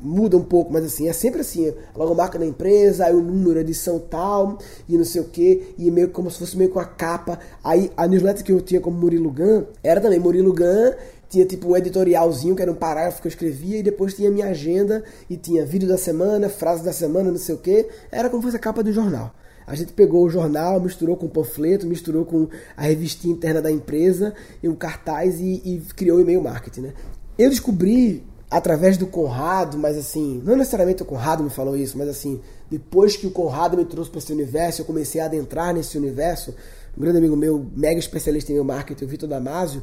[0.00, 3.98] Muda um pouco, mas assim, é sempre assim, logomarca da empresa, aí o número, edição
[3.98, 4.58] tal,
[4.88, 7.38] e não sei o que, e meio como se fosse meio com a capa.
[7.62, 10.92] Aí a newsletter que eu tinha como Murilo Gun era também Murilo Gun,
[11.32, 14.48] tinha tipo um editorialzinho, que era um parágrafo que eu escrevia, e depois tinha minha
[14.48, 17.88] agenda, e tinha vídeo da semana, frase da semana, não sei o que.
[18.10, 19.34] Era como se fosse a capa do jornal.
[19.66, 23.70] A gente pegou o jornal, misturou com o panfleto, misturou com a revistinha interna da
[23.70, 26.92] empresa e o cartaz e, e criou o e-mail marketing, né?
[27.38, 32.08] Eu descobri através do Conrado, mas assim, não necessariamente o Conrado me falou isso, mas
[32.08, 35.96] assim, depois que o Conrado me trouxe para esse universo, eu comecei a adentrar nesse
[35.96, 36.54] universo.
[36.94, 39.82] Um grande amigo meu, mega especialista em meu marketing, o Vitor Damasio,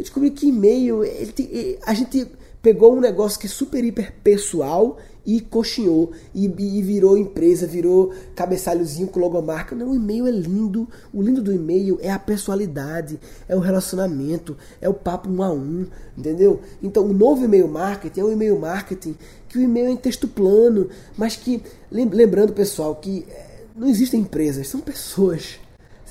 [0.00, 2.26] eu descobri que e-mail, ele, a gente
[2.62, 8.10] pegou um negócio que é super hiper pessoal e coxinhou e, e, virou empresa, virou
[8.34, 9.76] cabeçalhozinho com logomarca.
[9.76, 10.88] Não, o e-mail é lindo.
[11.12, 15.52] O lindo do e-mail é a personalidade, é o relacionamento, é o papo um a
[15.52, 15.86] um,
[16.16, 16.60] entendeu?
[16.82, 19.14] Então, o novo e-mail marketing é o e-mail marketing
[19.50, 24.20] que o e-mail é em texto plano, mas que lembrando, pessoal, que eh, não existem
[24.20, 25.58] empresas, são pessoas.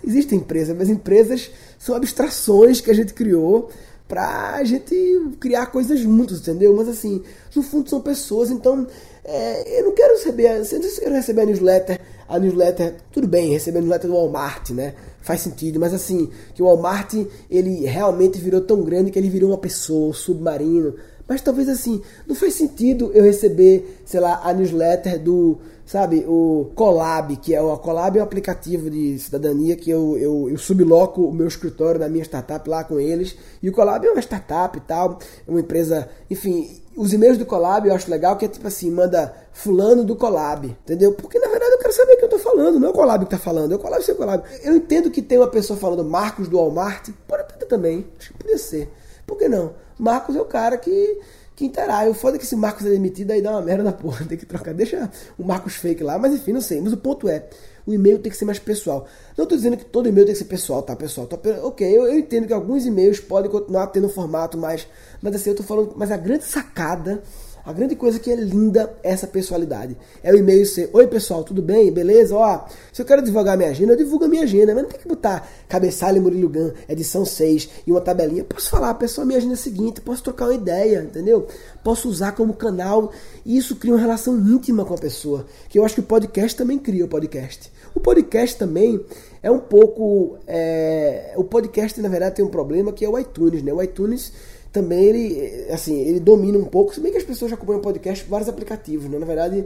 [0.05, 3.69] Existem empresas, mas empresas são abstrações que a gente criou
[4.07, 4.95] pra gente
[5.39, 6.75] criar coisas juntos, entendeu?
[6.75, 7.21] Mas assim,
[7.55, 8.87] no fundo são pessoas, então
[9.23, 13.51] é, eu não quero receber, eu não quero receber a newsletter, a newsletter, tudo bem,
[13.51, 14.95] receber a newsletter do Walmart, né?
[15.21, 17.13] Faz sentido, mas assim, que o Walmart,
[17.51, 20.95] ele realmente virou tão grande que ele virou uma pessoa, um submarino.
[21.29, 26.69] Mas talvez assim, não faz sentido eu receber, sei lá, a newsletter do sabe, o
[26.75, 31.23] Colab, que é o Colab é um aplicativo de cidadania que eu, eu, eu subloco
[31.23, 33.35] o meu escritório da minha startup lá com eles.
[33.61, 37.45] E o Colab é uma startup e tal, é uma empresa, enfim, os e-mails do
[37.45, 41.13] Colab eu acho legal que é tipo assim, manda fulano do Colab, entendeu?
[41.13, 43.25] Porque na verdade eu quero saber o que eu tô falando, não é o Colab
[43.25, 44.43] que tá falando, é o Colab ser Colab.
[44.63, 48.37] Eu entendo que tem uma pessoa falando Marcos do Walmart, pode ter também, acho que
[48.37, 48.91] podia ser.
[49.25, 49.73] Por que não?
[49.99, 51.19] Marcos é o cara que
[51.59, 52.09] que interage.
[52.09, 54.37] O foda é que esse Marcos é demitido, aí dá uma merda da porra, tem
[54.37, 54.73] que trocar.
[54.73, 56.79] Deixa o Marcos fake lá, mas enfim, não sei.
[56.79, 57.47] Mas o ponto é,
[57.85, 59.05] o e-mail tem que ser mais pessoal.
[59.37, 61.27] Não estou dizendo que todo e-mail tem que ser pessoal, tá, pessoal?
[61.27, 64.87] Tô, ok, eu, eu, entendo que alguns e-mails podem continuar tendo um formato mais.
[65.21, 65.93] Mas assim, eu tô falando.
[65.97, 67.21] Mas a grande sacada
[67.69, 69.95] a grande coisa que é linda é essa pessoalidade.
[70.23, 71.91] É o e-mail ser: Oi pessoal, tudo bem?
[71.91, 72.35] Beleza?
[72.35, 74.73] Ó, se eu quero divulgar minha agenda, eu divulgo a minha agenda.
[74.73, 78.43] Mas não tem que botar cabeçalho Murilo Gun, edição 6 e uma tabelinha.
[78.43, 81.45] Posso falar, pessoal, minha agenda é a seguinte, posso trocar uma ideia, entendeu?
[81.83, 83.11] Posso usar como canal.
[83.45, 85.45] E isso cria uma relação íntima com a pessoa.
[85.69, 87.71] Que eu acho que o podcast também cria o podcast.
[87.93, 88.99] O podcast também
[89.43, 90.39] é um pouco.
[90.47, 91.33] É...
[91.37, 93.71] O podcast, na verdade, tem um problema que é o iTunes, né?
[93.71, 94.33] O iTunes
[94.71, 98.49] também ele, assim, ele domina um pouco, se bem que as pessoas acompanham podcast vários
[98.49, 99.17] aplicativos, né?
[99.17, 99.65] Na verdade,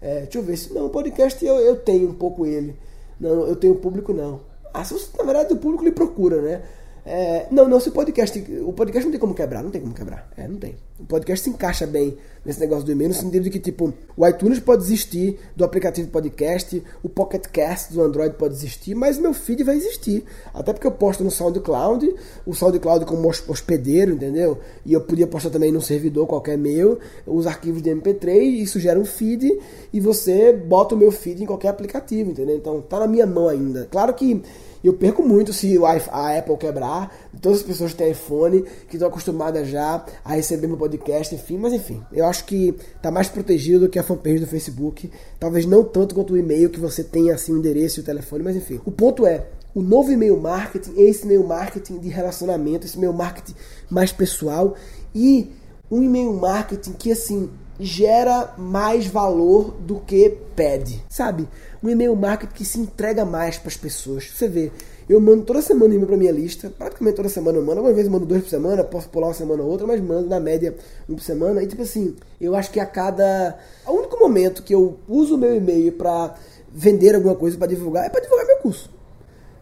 [0.00, 0.72] é, deixa eu ver se.
[0.72, 2.76] Não, podcast eu, eu tenho um pouco ele.
[3.18, 4.40] Não, eu tenho público não.
[4.74, 6.62] Ah, se você, na verdade, o público lhe procura, né?
[7.04, 8.38] É, não, não, se o podcast.
[8.64, 10.30] O podcast não tem como quebrar, não tem como quebrar.
[10.36, 10.76] É, não tem.
[11.00, 14.26] O podcast se encaixa bem nesse negócio do e-mail, no sentido de que, tipo, o
[14.26, 19.34] iTunes pode existir do aplicativo podcast, o Pocket Cast do Android pode existir, mas meu
[19.34, 20.24] feed vai existir.
[20.54, 22.14] Até porque eu posto no SoundCloud,
[22.46, 24.58] o SoundCloud como hospedeiro, entendeu?
[24.86, 28.98] E eu podia postar também no servidor qualquer meu, os arquivos de MP3, isso gera
[28.98, 29.58] um feed
[29.92, 32.56] e você bota o meu feed em qualquer aplicativo, entendeu?
[32.56, 33.88] Então tá na minha mão ainda.
[33.90, 34.42] Claro que
[34.88, 35.78] eu perco muito se
[36.10, 37.14] a Apple quebrar.
[37.40, 41.56] Todas as pessoas que têm iPhone, que estão acostumadas já a receber meu podcast, enfim.
[41.58, 45.10] Mas enfim, eu acho que está mais protegido do que a fanpage do Facebook.
[45.38, 48.42] Talvez não tanto quanto o e-mail que você tem assim o endereço e o telefone,
[48.42, 48.80] mas enfim.
[48.84, 53.54] O ponto é, o novo e-mail marketing esse e-mail marketing de relacionamento, esse e-mail marketing
[53.88, 54.74] mais pessoal
[55.14, 55.50] e
[55.90, 61.48] um e-mail marketing que assim gera mais valor do que pede, sabe?
[61.82, 64.30] Um e-mail marketing que se entrega mais para as pessoas.
[64.30, 64.70] Você vê,
[65.08, 68.06] eu mando toda semana e-mail para minha lista, praticamente toda semana eu mando, algumas vezes
[68.06, 70.74] eu mando dois por semana, posso pular uma semana ou outra, mas mando na média
[71.08, 71.62] um por semana.
[71.62, 73.58] E tipo assim, eu acho que a cada.
[73.86, 76.34] O único momento que eu uso o meu e-mail para
[76.72, 78.90] vender alguma coisa, para divulgar, é para divulgar meu curso.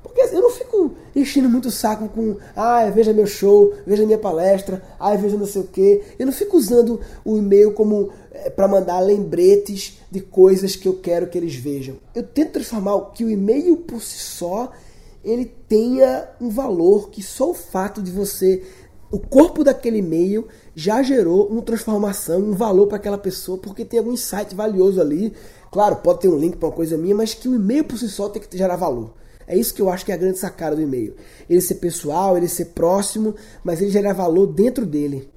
[0.03, 4.19] Porque eu não fico enchendo muito o saco com, ah, veja meu show, veja minha
[4.19, 6.03] palestra, ah, veja não sei o quê.
[6.19, 8.11] Eu não fico usando o e-mail como
[8.55, 11.97] para mandar lembretes de coisas que eu quero que eles vejam.
[12.15, 14.73] Eu tento transformar que o e-mail por si só
[15.23, 18.63] ele tenha um valor que só o fato de você
[19.11, 23.99] o corpo daquele e-mail já gerou uma transformação, um valor para aquela pessoa, porque tem
[23.99, 25.33] algum insight valioso ali.
[25.73, 28.09] Claro, pode ter um link para uma coisa minha, mas que o e-mail por si
[28.09, 29.13] só tem que gerar valor.
[29.49, 31.17] É isso que eu acho que é a grande sacada do e-mail.
[31.49, 35.29] Ele ser pessoal, ele ser próximo, mas ele gerar valor dentro dele.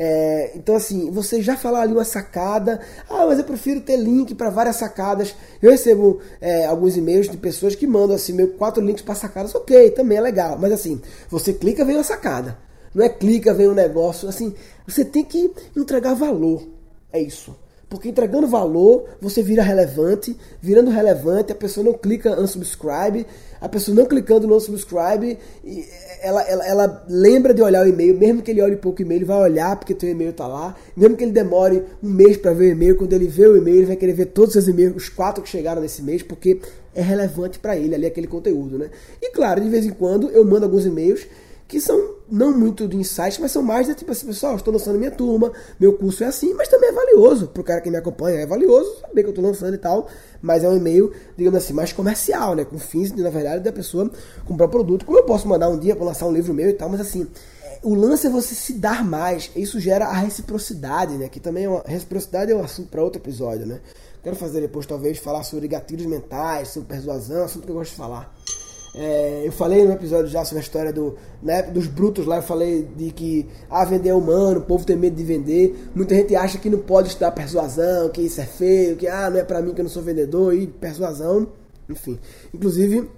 [0.00, 2.80] É, então, assim, você já falar ali uma sacada,
[3.10, 5.34] ah, mas eu prefiro ter link para várias sacadas.
[5.60, 9.56] Eu recebo é, alguns e-mails de pessoas que mandam assim, meio quatro links para sacadas,
[9.56, 10.56] ok, também é legal.
[10.56, 12.56] Mas assim, você clica, vem uma sacada.
[12.94, 14.28] Não é clica, vem um negócio.
[14.28, 14.54] Assim,
[14.86, 16.62] você tem que entregar valor.
[17.12, 17.56] É isso.
[17.88, 20.36] Porque entregando valor, você vira relevante.
[20.60, 23.26] Virando relevante, a pessoa não clica unsubscribe.
[23.60, 25.38] A pessoa não clicando no unsubscribe,
[26.22, 28.16] ela, ela, ela lembra de olhar o e-mail.
[28.16, 30.76] Mesmo que ele olhe pouco e-mail, ele vai olhar porque teu e-mail está lá.
[30.96, 33.78] Mesmo que ele demore um mês para ver o e-mail, quando ele vê o e-mail,
[33.78, 36.60] ele vai querer ver todos os e-mails, os quatro que chegaram nesse mês, porque
[36.94, 38.78] é relevante para ele ali aquele conteúdo.
[38.78, 38.90] Né?
[39.20, 41.26] E claro, de vez em quando eu mando alguns e-mails
[41.68, 44.98] que são não muito de insight, mas são mais de tipo assim, pessoal, estou lançando
[44.98, 47.96] minha turma, meu curso é assim, mas também é valioso para o cara que me
[47.98, 50.08] acompanha, é valioso saber que eu estou lançando e tal,
[50.40, 54.10] mas é um e-mail, digamos assim, mais comercial, né, com fins, na verdade, da pessoa
[54.46, 56.88] comprar produto, como eu posso mandar um dia para lançar um livro meu e tal,
[56.88, 57.26] mas assim,
[57.82, 61.68] o lance é você se dar mais, isso gera a reciprocidade, né, que também é
[61.68, 63.80] uma, reciprocidade é um assunto para outro episódio, né,
[64.22, 67.96] quero fazer depois, talvez, falar sobre gatilhos mentais, sobre persuasão, assunto que eu gosto de
[67.96, 68.37] falar.
[69.00, 72.42] É, eu falei no episódio já sobre a história do, né, dos brutos lá, eu
[72.42, 75.88] falei de que ah, vender é humano, o povo tem medo de vender.
[75.94, 79.38] Muita gente acha que não pode estudar persuasão, que isso é feio, que ah, não
[79.38, 81.46] é pra mim que eu não sou vendedor, e persuasão,
[81.88, 82.18] enfim.
[82.52, 83.08] Inclusive,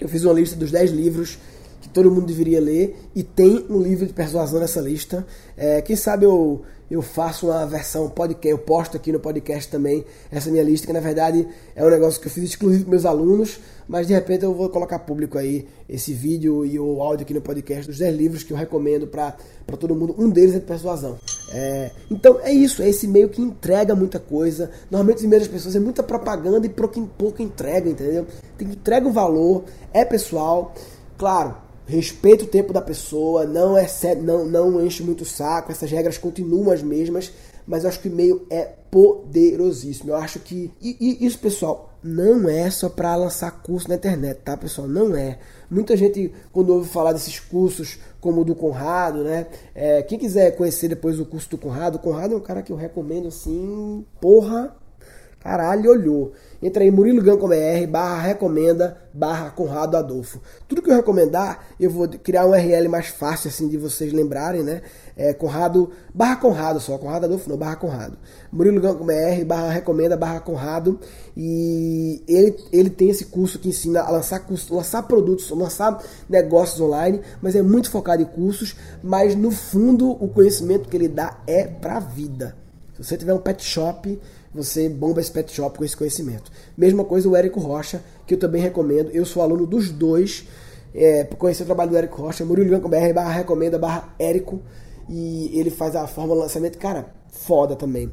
[0.00, 1.36] eu fiz uma lista dos 10 livros
[1.80, 5.26] que todo mundo deveria ler e tem um livro de persuasão nessa lista.
[5.56, 10.04] É, quem sabe eu eu faço uma versão podcast, eu posto aqui no podcast também
[10.30, 13.04] essa minha lista, que na verdade é um negócio que eu fiz exclusivo para meus
[13.04, 17.34] alunos, mas de repente eu vou colocar público aí esse vídeo e o áudio aqui
[17.34, 19.36] no podcast dos 10 livros que eu recomendo para
[19.78, 20.14] todo mundo.
[20.18, 21.18] Um deles é de persuasão.
[21.50, 24.70] É, então é isso, é esse meio que entrega muita coisa.
[24.90, 28.26] Normalmente os e-mails das pessoas é muita propaganda e pouco, pouco entrega, entendeu?
[28.56, 30.74] Tem que entrega o valor, é pessoal.
[31.18, 31.56] Claro,
[31.88, 33.86] respeita o tempo da pessoa, não é
[34.22, 37.32] não, não enche muito o saco, essas regras continuam as mesmas,
[37.66, 40.10] mas eu acho que o e-mail é poderosíssimo.
[40.10, 40.70] Eu acho que.
[40.80, 44.86] E, e isso, pessoal, não é só para lançar curso na internet, tá, pessoal?
[44.86, 45.38] Não é.
[45.70, 49.46] Muita gente, quando ouve falar desses cursos, como o do Conrado, né?
[49.74, 52.72] É, quem quiser conhecer depois o curso do Conrado, o Conrado é um cara que
[52.72, 54.74] eu recomendo assim, porra,
[55.40, 56.32] caralho, olhou.
[56.60, 60.40] Entra aí murilogan.br barra recomenda barra Conrado Adolfo.
[60.66, 64.62] Tudo que eu recomendar, eu vou criar um URL mais fácil assim de vocês lembrarem,
[64.62, 64.82] né?
[65.16, 68.18] É Conrado, barra Conrado só, Conrado Adolfo não, barra Conrado.
[68.52, 70.98] murilogan.br barra recomenda barra Conrado
[71.36, 76.80] e ele, ele tem esse curso que ensina a lançar cursos, lançar produtos, lançar negócios
[76.80, 81.38] online, mas é muito focado em cursos, mas no fundo o conhecimento que ele dá
[81.46, 82.67] é pra vida.
[83.00, 84.18] Se você tiver um pet shop,
[84.52, 86.50] você bomba esse pet shop com esse conhecimento.
[86.76, 89.10] Mesma coisa o Érico Rocha, que eu também recomendo.
[89.10, 90.46] Eu sou aluno dos dois.
[90.94, 94.60] É, conhecer o trabalho do Érico Rocha, murilgan.br barra recomenda barra Érico.
[95.08, 98.12] E ele faz a de lançamento, cara, foda também.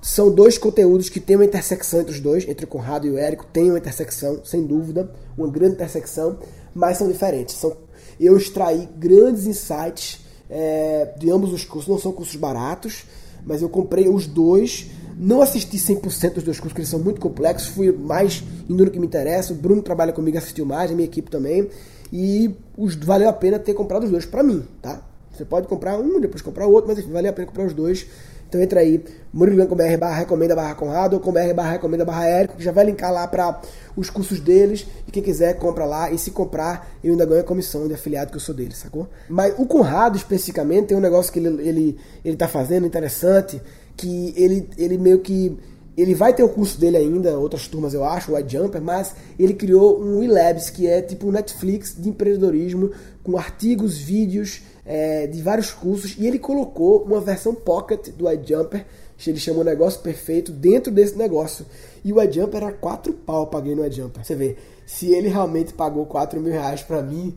[0.00, 3.18] São dois conteúdos que tem uma intersecção entre os dois, entre o Conrado e o
[3.18, 6.38] Érico, tem uma intersecção, sem dúvida, uma grande intersecção,
[6.74, 7.56] mas são diferentes.
[7.56, 7.76] São,
[8.18, 13.04] eu extraí grandes insights é, de ambos os cursos, não são cursos baratos,
[13.44, 17.20] mas eu comprei os dois não assisti 100% dos dois cursos, porque eles são muito
[17.20, 17.68] complexos.
[17.68, 19.52] Fui mais indo no que me interessa.
[19.52, 21.68] O Bruno trabalha comigo, assistiu mais, a minha equipe também.
[22.10, 25.02] E os, valeu a pena ter comprado os dois para mim, tá?
[25.30, 28.06] Você pode comprar um, depois comprar outro, mas valeu a pena comprar os dois.
[28.50, 29.00] Então entra aí,
[29.32, 32.84] murilan.com.br barra recomenda barra Conrado ou com BR barra recomenda barra Érico, que já vai
[32.84, 33.60] linkar lá para
[33.96, 34.88] os cursos deles.
[35.06, 36.10] E quem quiser, compra lá.
[36.10, 39.08] E se comprar, eu ainda ganho a comissão de afiliado que eu sou dele, sacou?
[39.28, 43.62] Mas o Conrado, especificamente, tem um negócio que ele, ele, ele tá fazendo interessante,
[43.96, 45.56] que ele, ele meio que
[45.96, 49.54] ele vai ter o curso dele ainda, outras turmas eu acho, o iJumper, mas ele
[49.54, 52.90] criou um eLabs, que é tipo um Netflix de empreendedorismo,
[53.22, 58.86] com artigos, vídeos é, de vários cursos, e ele colocou uma versão pocket do iJumper,
[59.26, 61.66] ele chamou negócio perfeito, dentro desse negócio.
[62.04, 64.24] E o iJumper era 4 pau, eu paguei no iJumper.
[64.24, 67.36] Você vê, se ele realmente pagou 4 mil reais pra mim,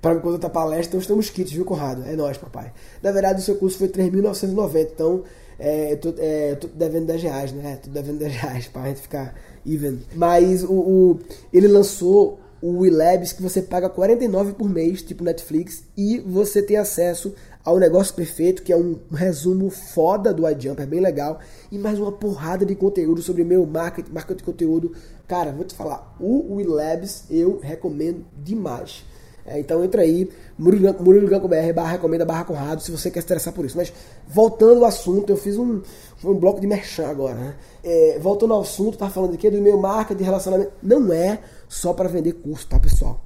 [0.00, 2.04] para me contratar palestra, então estamos kits, viu, Conrado?
[2.04, 2.72] É nóis, papai.
[3.02, 5.22] Na verdade, o seu curso foi 3.990, então
[5.58, 7.78] é, eu, tô, é, eu tô devendo 10 reais, né?
[7.82, 9.34] Tô devendo 10 reais pra gente ficar
[9.66, 10.00] even.
[10.14, 11.18] Mas o, o
[11.52, 16.76] ele lançou o WeLabs que você paga 49 por mês, tipo Netflix, e você tem
[16.76, 21.38] acesso ao negócio perfeito, que é um resumo foda do iJumper, bem legal,
[21.72, 24.92] e mais uma porrada de conteúdo sobre meu marketing, marketing de conteúdo.
[25.26, 29.04] Cara, vou te falar, o WeLabs eu recomendo demais.
[29.46, 33.64] É, então entra aí, muriloganco.br barra recomenda barra Conrado, se você quer se interessar por
[33.64, 33.76] isso.
[33.76, 33.92] Mas
[34.26, 35.82] voltando ao assunto, eu fiz um,
[36.24, 37.54] um bloco de merchan agora, né?
[37.82, 40.72] É, voltando ao assunto, tá falando aqui do e-mail marca, de relacionamento.
[40.82, 43.24] Não é só para vender curso, tá, pessoal?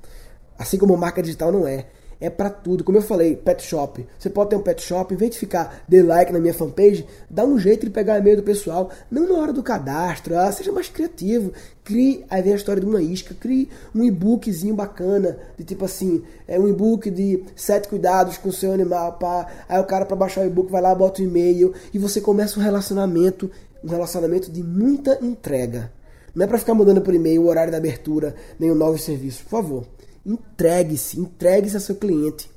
[0.59, 1.87] Assim como marca digital não é
[2.21, 2.85] é para tudo.
[2.85, 4.07] Como eu falei, pet shop.
[4.19, 7.07] Você pode ter um pet shop, em vez de ficar de like na minha fanpage,
[7.31, 10.73] dá um jeito de pegar e-mail do pessoal, não na hora do cadastro, ah, seja
[10.73, 11.53] mais criativo.
[11.85, 16.23] Crie, aí vem a história de uma isca, crie um e-bookzinho bacana, de tipo assim,
[16.47, 19.47] é um e-book de sete cuidados com o seu animal, pá.
[19.69, 22.59] Aí o cara para baixar o e-book vai lá, bota o e-mail e você começa
[22.59, 23.51] um relacionamento,
[23.83, 25.91] um relacionamento de muita entrega.
[26.35, 29.43] Não é para ficar mandando por e-mail o horário da abertura, nem o novo serviço,
[29.45, 29.87] por favor
[30.29, 32.51] Entregue-se, entregue-se a seu cliente.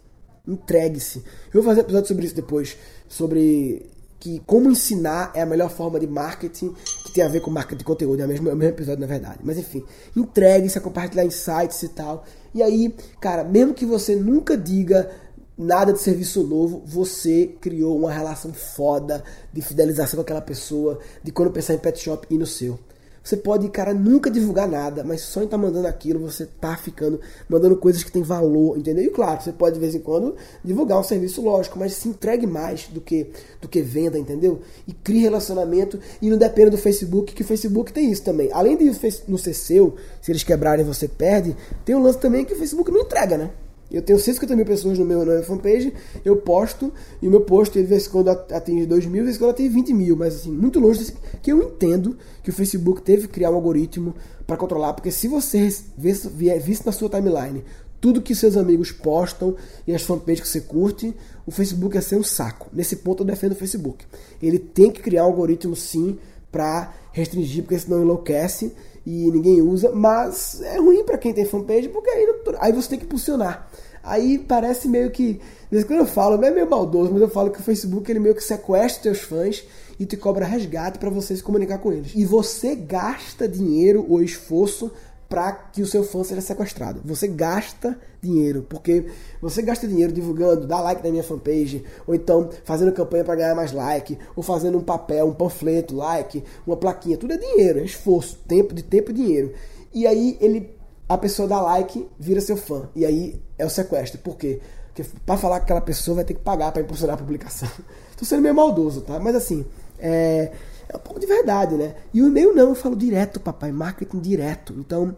[0.46, 1.20] Entregue-se.
[1.54, 5.70] Eu vou fazer um episódio sobre isso depois, sobre que como ensinar é a melhor
[5.70, 8.54] forma de marketing que tem a ver com marketing de conteúdo, é o mesmo, é
[8.54, 9.40] o mesmo episódio na verdade.
[9.42, 9.84] Mas enfim,
[10.16, 12.26] entregue-se a compartilhar insights e tal.
[12.54, 15.10] E aí, cara, mesmo que você nunca diga
[15.58, 21.32] nada de serviço novo, você criou uma relação foda de fidelização com aquela pessoa, de
[21.32, 22.78] quando pensar em pet shop e no seu.
[23.24, 26.76] Você pode, cara, nunca divulgar nada, mas só em estar tá mandando aquilo, você tá
[26.76, 29.06] ficando, mandando coisas que tem valor, entendeu?
[29.06, 32.48] E claro, você pode de vez em quando divulgar um serviço lógico, mas se entregue
[32.48, 33.28] mais do que
[33.62, 34.62] do que venda, entendeu?
[34.88, 38.50] E crie relacionamento e não dependa do Facebook, que o Facebook tem isso também.
[38.52, 38.86] Além de
[39.28, 41.56] no ser seu, se eles quebrarem você perde,
[41.86, 43.52] tem um lance também que o Facebook não entrega, né?
[43.92, 47.42] Eu tenho 150 mil pessoas no meu, na minha fanpage, eu posto, e o meu
[47.42, 50.52] post, de vez quando atinge 2 mil, de vez quando atinge 20 mil, mas assim,
[50.52, 54.16] muito longe desse, que eu entendo que o Facebook teve que criar um algoritmo
[54.48, 57.64] para controlar, porque se você visse na sua timeline
[58.00, 62.16] tudo que seus amigos postam e as fanpages que você curte, o Facebook ia ser
[62.16, 62.68] um saco.
[62.74, 64.04] Nesse ponto eu defendo o Facebook.
[64.42, 66.18] Ele tem que criar um algoritmo sim
[66.52, 68.74] para restringir, porque senão enlouquece
[69.06, 72.28] e ninguém usa, mas é ruim para quem tem fanpage, porque aí,
[72.60, 73.68] aí você tem que impulsionar.
[74.04, 75.40] Aí parece meio que,
[75.88, 78.44] quando eu falo, é meio maldoso, mas eu falo que o Facebook ele meio que
[78.44, 79.64] sequestra seus fãs
[80.00, 82.12] e te cobra resgate para você se comunicar com eles.
[82.16, 84.92] E você gasta dinheiro ou esforço
[85.32, 87.00] para que o seu fã seja sequestrado.
[87.06, 89.06] Você gasta dinheiro, porque
[89.42, 93.56] você gasta dinheiro divulgando, dá like na minha fanpage, ou então fazendo campanha para ganhar
[93.56, 97.86] mais like, ou fazendo um papel, um panfleto, like, uma plaquinha, tudo é dinheiro, é
[97.86, 99.54] esforço, tempo de tempo e dinheiro.
[99.94, 100.76] E aí ele
[101.08, 102.90] a pessoa dá like, vira seu fã.
[102.94, 104.20] E aí é o sequestro.
[104.20, 104.60] Por quê?
[104.88, 107.70] Porque para falar que aquela pessoa vai ter que pagar para impulsionar a publicação.
[108.18, 109.18] Tô sendo meio maldoso, tá?
[109.18, 109.66] Mas assim,
[109.98, 110.52] é
[110.92, 111.96] é um pouco de verdade, né?
[112.14, 114.74] E o e-mail não, eu falo direto, papai, marketing direto.
[114.78, 115.16] Então,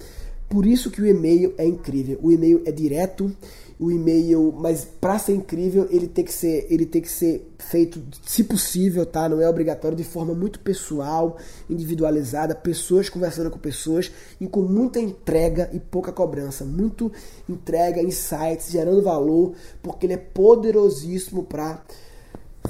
[0.48, 2.20] por isso que o e-mail é incrível.
[2.22, 3.36] O e-mail é direto,
[3.80, 8.00] o e-mail, mas para ser incrível, ele tem que ser, ele tem que ser feito,
[8.24, 9.28] se possível, tá?
[9.28, 15.00] Não é obrigatório, de forma muito pessoal, individualizada, pessoas conversando com pessoas e com muita
[15.00, 17.12] entrega e pouca cobrança, muito
[17.50, 21.84] entrega, insights, gerando valor, porque ele é poderosíssimo para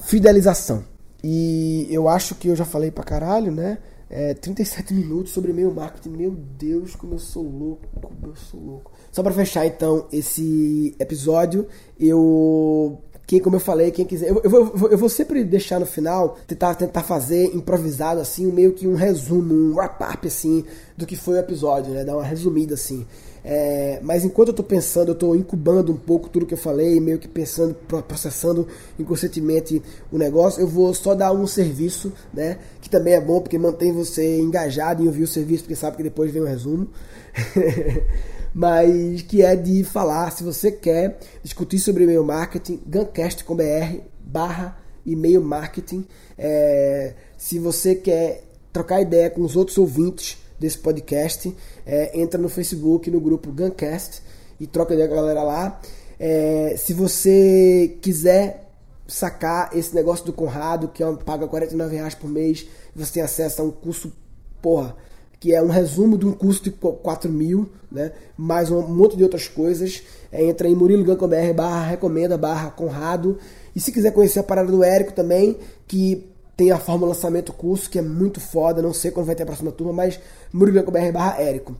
[0.03, 0.92] fidelização.
[1.23, 3.77] E eu acho que eu já falei pra caralho, né?
[4.09, 6.09] É, 37 minutos sobre e-mail marketing.
[6.09, 8.91] Meu Deus, como eu sou louco, como eu sou louco.
[9.11, 11.67] Só para fechar então esse episódio,
[11.99, 14.29] eu quem, como eu falei, quem quiser.
[14.29, 18.85] Eu, eu, eu, vou sempre deixar no final, tentar, tentar fazer improvisado, assim, meio que
[18.85, 20.65] um resumo, um wrap-up, assim,
[20.97, 22.03] do que foi o episódio, né?
[22.03, 23.07] Dar uma resumida, assim.
[23.43, 26.99] É, mas enquanto eu estou pensando, eu estou incubando um pouco tudo que eu falei,
[26.99, 27.75] meio que pensando,
[28.07, 28.67] processando
[28.97, 32.59] inconscientemente o negócio, eu vou só dar um serviço, né?
[32.81, 36.03] Que também é bom porque mantém você engajado em ouvir o serviço, porque sabe que
[36.03, 36.87] depois vem o resumo.
[38.53, 45.41] mas que é de falar, se você quer discutir sobre e-mail marketing, guncast.com.br barra e-mail
[45.41, 46.05] marketing.
[46.37, 51.53] É, se você quer trocar ideia com os outros ouvintes desse podcast,
[51.85, 54.21] é, entra no Facebook, no grupo Guncast
[54.57, 55.81] e troca ideia a galera lá.
[56.17, 58.71] É, se você quiser
[59.05, 63.23] sacar esse negócio do Conrado, que é um, paga 49 reais por mês, você tem
[63.23, 64.13] acesso a um curso,
[64.61, 64.95] porra,
[65.37, 68.13] que é um resumo de um curso de 4 mil, né?
[68.37, 70.01] mais um monte de outras coisas.
[70.31, 73.37] É, entra em murilogan.br barra recomenda barra Conrado.
[73.75, 77.89] E se quiser conhecer a parada do Érico também, que tem a fórmula lançamento curso,
[77.89, 80.19] que é muito foda, não sei quando vai ter a próxima turma, mas
[80.51, 81.75] murilogan.br barra Érico.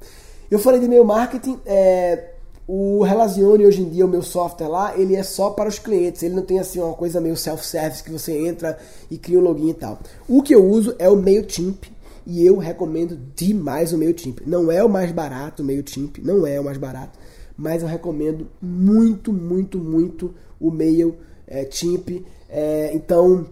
[0.50, 2.32] Eu falei de e-mail marketing, é,
[2.68, 6.24] o Relazione hoje em dia, o meu software lá, ele é só para os clientes.
[6.24, 8.78] Ele não tem assim uma coisa meio self-service que você entra
[9.12, 10.00] e cria um login e tal.
[10.28, 11.92] O que eu uso é o MailChimp,
[12.26, 14.40] e eu recomendo demais o MailChimp.
[14.46, 17.20] Não é o mais barato o MailChimp, não é o mais barato,
[17.58, 22.26] mas eu recomendo muito, muito, muito o MailChimp.
[22.50, 23.46] É, então,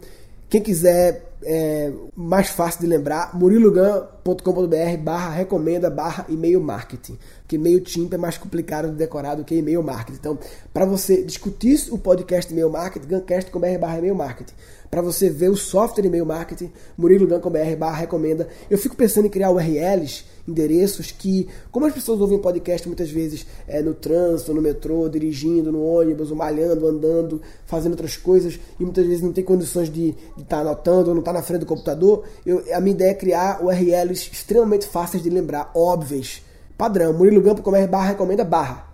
[0.51, 7.17] quem quiser é, mais fácil de lembrar, murilogan.com.br barra recomenda barra e-mail marketing.
[7.39, 10.17] Porque MailChimp é mais complicado de decorar do que e-mail marketing.
[10.19, 10.37] Então,
[10.73, 14.53] para você discutir o podcast e-mail marketing, gancast.com.br barra e-mail marketing
[14.91, 18.49] para você ver o software e-mail marketing, murilodan.com.br barra recomenda.
[18.69, 23.47] Eu fico pensando em criar URLs, endereços que, como as pessoas ouvem podcast muitas vezes
[23.69, 28.83] é, no trânsito, no metrô, dirigindo, no ônibus, ou malhando, andando, fazendo outras coisas, e
[28.83, 31.61] muitas vezes não tem condições de estar tá anotando ou não estar tá na frente
[31.61, 36.43] do computador, eu, a minha ideia é criar URLs extremamente fáceis de lembrar, óbvias,
[36.77, 38.91] padrão, murilogan.com.br barra recomenda barra.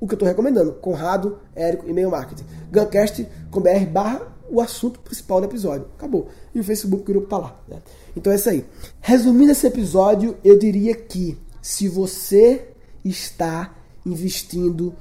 [0.00, 2.44] O que eu estou recomendando, Conrado, Érico, e-mail marketing.
[2.70, 5.86] Guncast.com.br barra o assunto principal do episódio.
[5.96, 6.28] Acabou.
[6.54, 7.60] E o Facebook o grupo tá lá.
[7.68, 7.82] Né?
[8.16, 8.64] Então é isso aí.
[9.00, 12.68] Resumindo esse episódio, eu diria que se você
[13.04, 13.74] está
[14.04, 14.94] investindo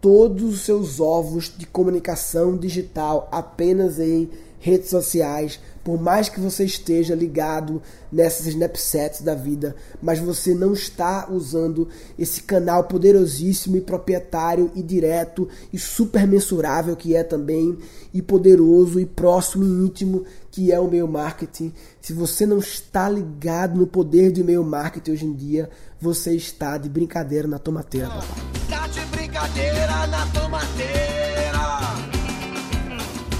[0.00, 4.28] todos os seus ovos de comunicação digital apenas em
[4.62, 7.82] redes sociais, por mais que você esteja ligado
[8.12, 14.82] nessas Snapchats da vida, mas você não está usando esse canal poderosíssimo e proprietário e
[14.82, 17.76] direto e super mensurável que é também,
[18.14, 21.72] e poderoso e próximo e íntimo que é o meio marketing.
[22.00, 25.68] Se você não está ligado no poder do e-mail marketing hoje em dia,
[26.00, 28.10] você está de brincadeira na tomateira.
[28.70, 31.02] Tá de brincadeira na tomateira.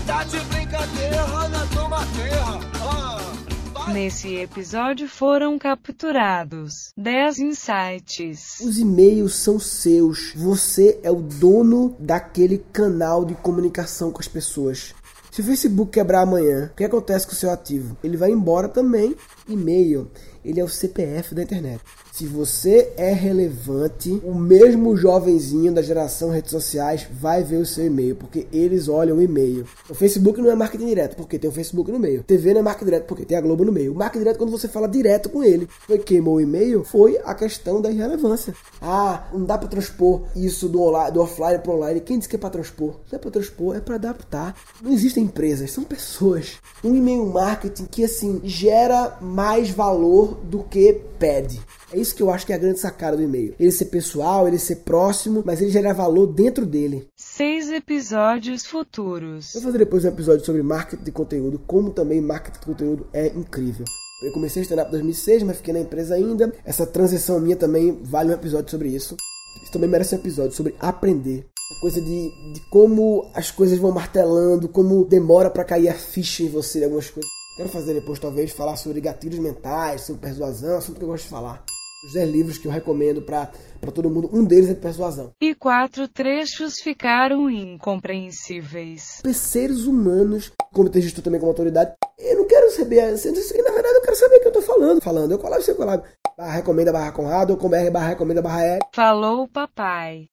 [0.04, 2.44] Tá de brincadeira na tomateira.
[2.80, 8.60] Ah, Nesse episódio foram capturados 10 insights.
[8.60, 10.32] Os e-mails são seus.
[10.34, 14.94] Você é o dono daquele canal de comunicação com as pessoas.
[15.30, 17.96] Se o Facebook quebrar amanhã, o que acontece com o seu ativo?
[18.02, 19.14] Ele vai embora também.
[19.46, 20.10] E-mail,
[20.42, 21.82] ele é o CPF da internet.
[22.12, 27.86] Se você é relevante, o mesmo jovenzinho da geração redes sociais vai ver o seu
[27.86, 29.66] e-mail, porque eles olham o e-mail.
[29.88, 32.22] O Facebook não é marketing direto, porque tem o Facebook no meio.
[32.22, 33.92] TV não é marketing direto, porque tem a Globo no meio.
[33.92, 35.66] O marketing direto é quando você fala direto com ele.
[35.86, 38.54] Foi queimou o e-mail, foi a questão da irrelevância.
[38.82, 40.80] Ah, não dá para transpor isso do,
[41.12, 42.00] do offline para online.
[42.02, 43.00] Quem disse que é para transpor?
[43.10, 44.54] Não é para transpor, é para adaptar.
[44.82, 46.58] Não existem empresas, são pessoas.
[46.84, 51.58] Um e-mail marketing que assim gera mais valor do que pede.
[51.92, 53.54] É isso que eu acho que é a grande sacada do e-mail.
[53.60, 57.06] Ele ser pessoal, ele ser próximo, mas ele gera valor dentro dele.
[57.14, 59.52] Seis episódios futuros.
[59.52, 63.26] Vou fazer depois um episódio sobre marketing de conteúdo, como também marketing de conteúdo é
[63.28, 63.84] incrível.
[64.22, 66.50] Eu comecei a stand-up em 2006, mas fiquei na empresa ainda.
[66.64, 69.14] Essa transição minha também vale um episódio sobre isso.
[69.62, 71.46] Isso também merece um episódio sobre aprender.
[71.76, 76.42] A coisa de, de como as coisas vão martelando, como demora para cair a ficha
[76.42, 77.30] em você de algumas coisas.
[77.56, 81.30] Quero fazer depois, talvez, falar sobre gatilhos mentais, sobre persuasão, assunto que eu gosto de
[81.30, 81.62] falar.
[82.04, 83.48] Os 10 livros que eu recomendo para
[83.94, 85.30] todo mundo, um deles é persuasão.
[85.40, 89.22] E quatro trechos ficaram incompreensíveis.
[89.32, 94.02] Seres humanos, como tem gestor também como autoridade, eu não quero saber, na verdade eu
[94.02, 95.00] quero saber o que eu tô falando.
[95.00, 96.02] Falando, eu colabo, você colabo.
[96.36, 98.80] Barra recomenda, barra Conrado, ou com barra recomenda, barra R.
[98.92, 100.28] Falou papai.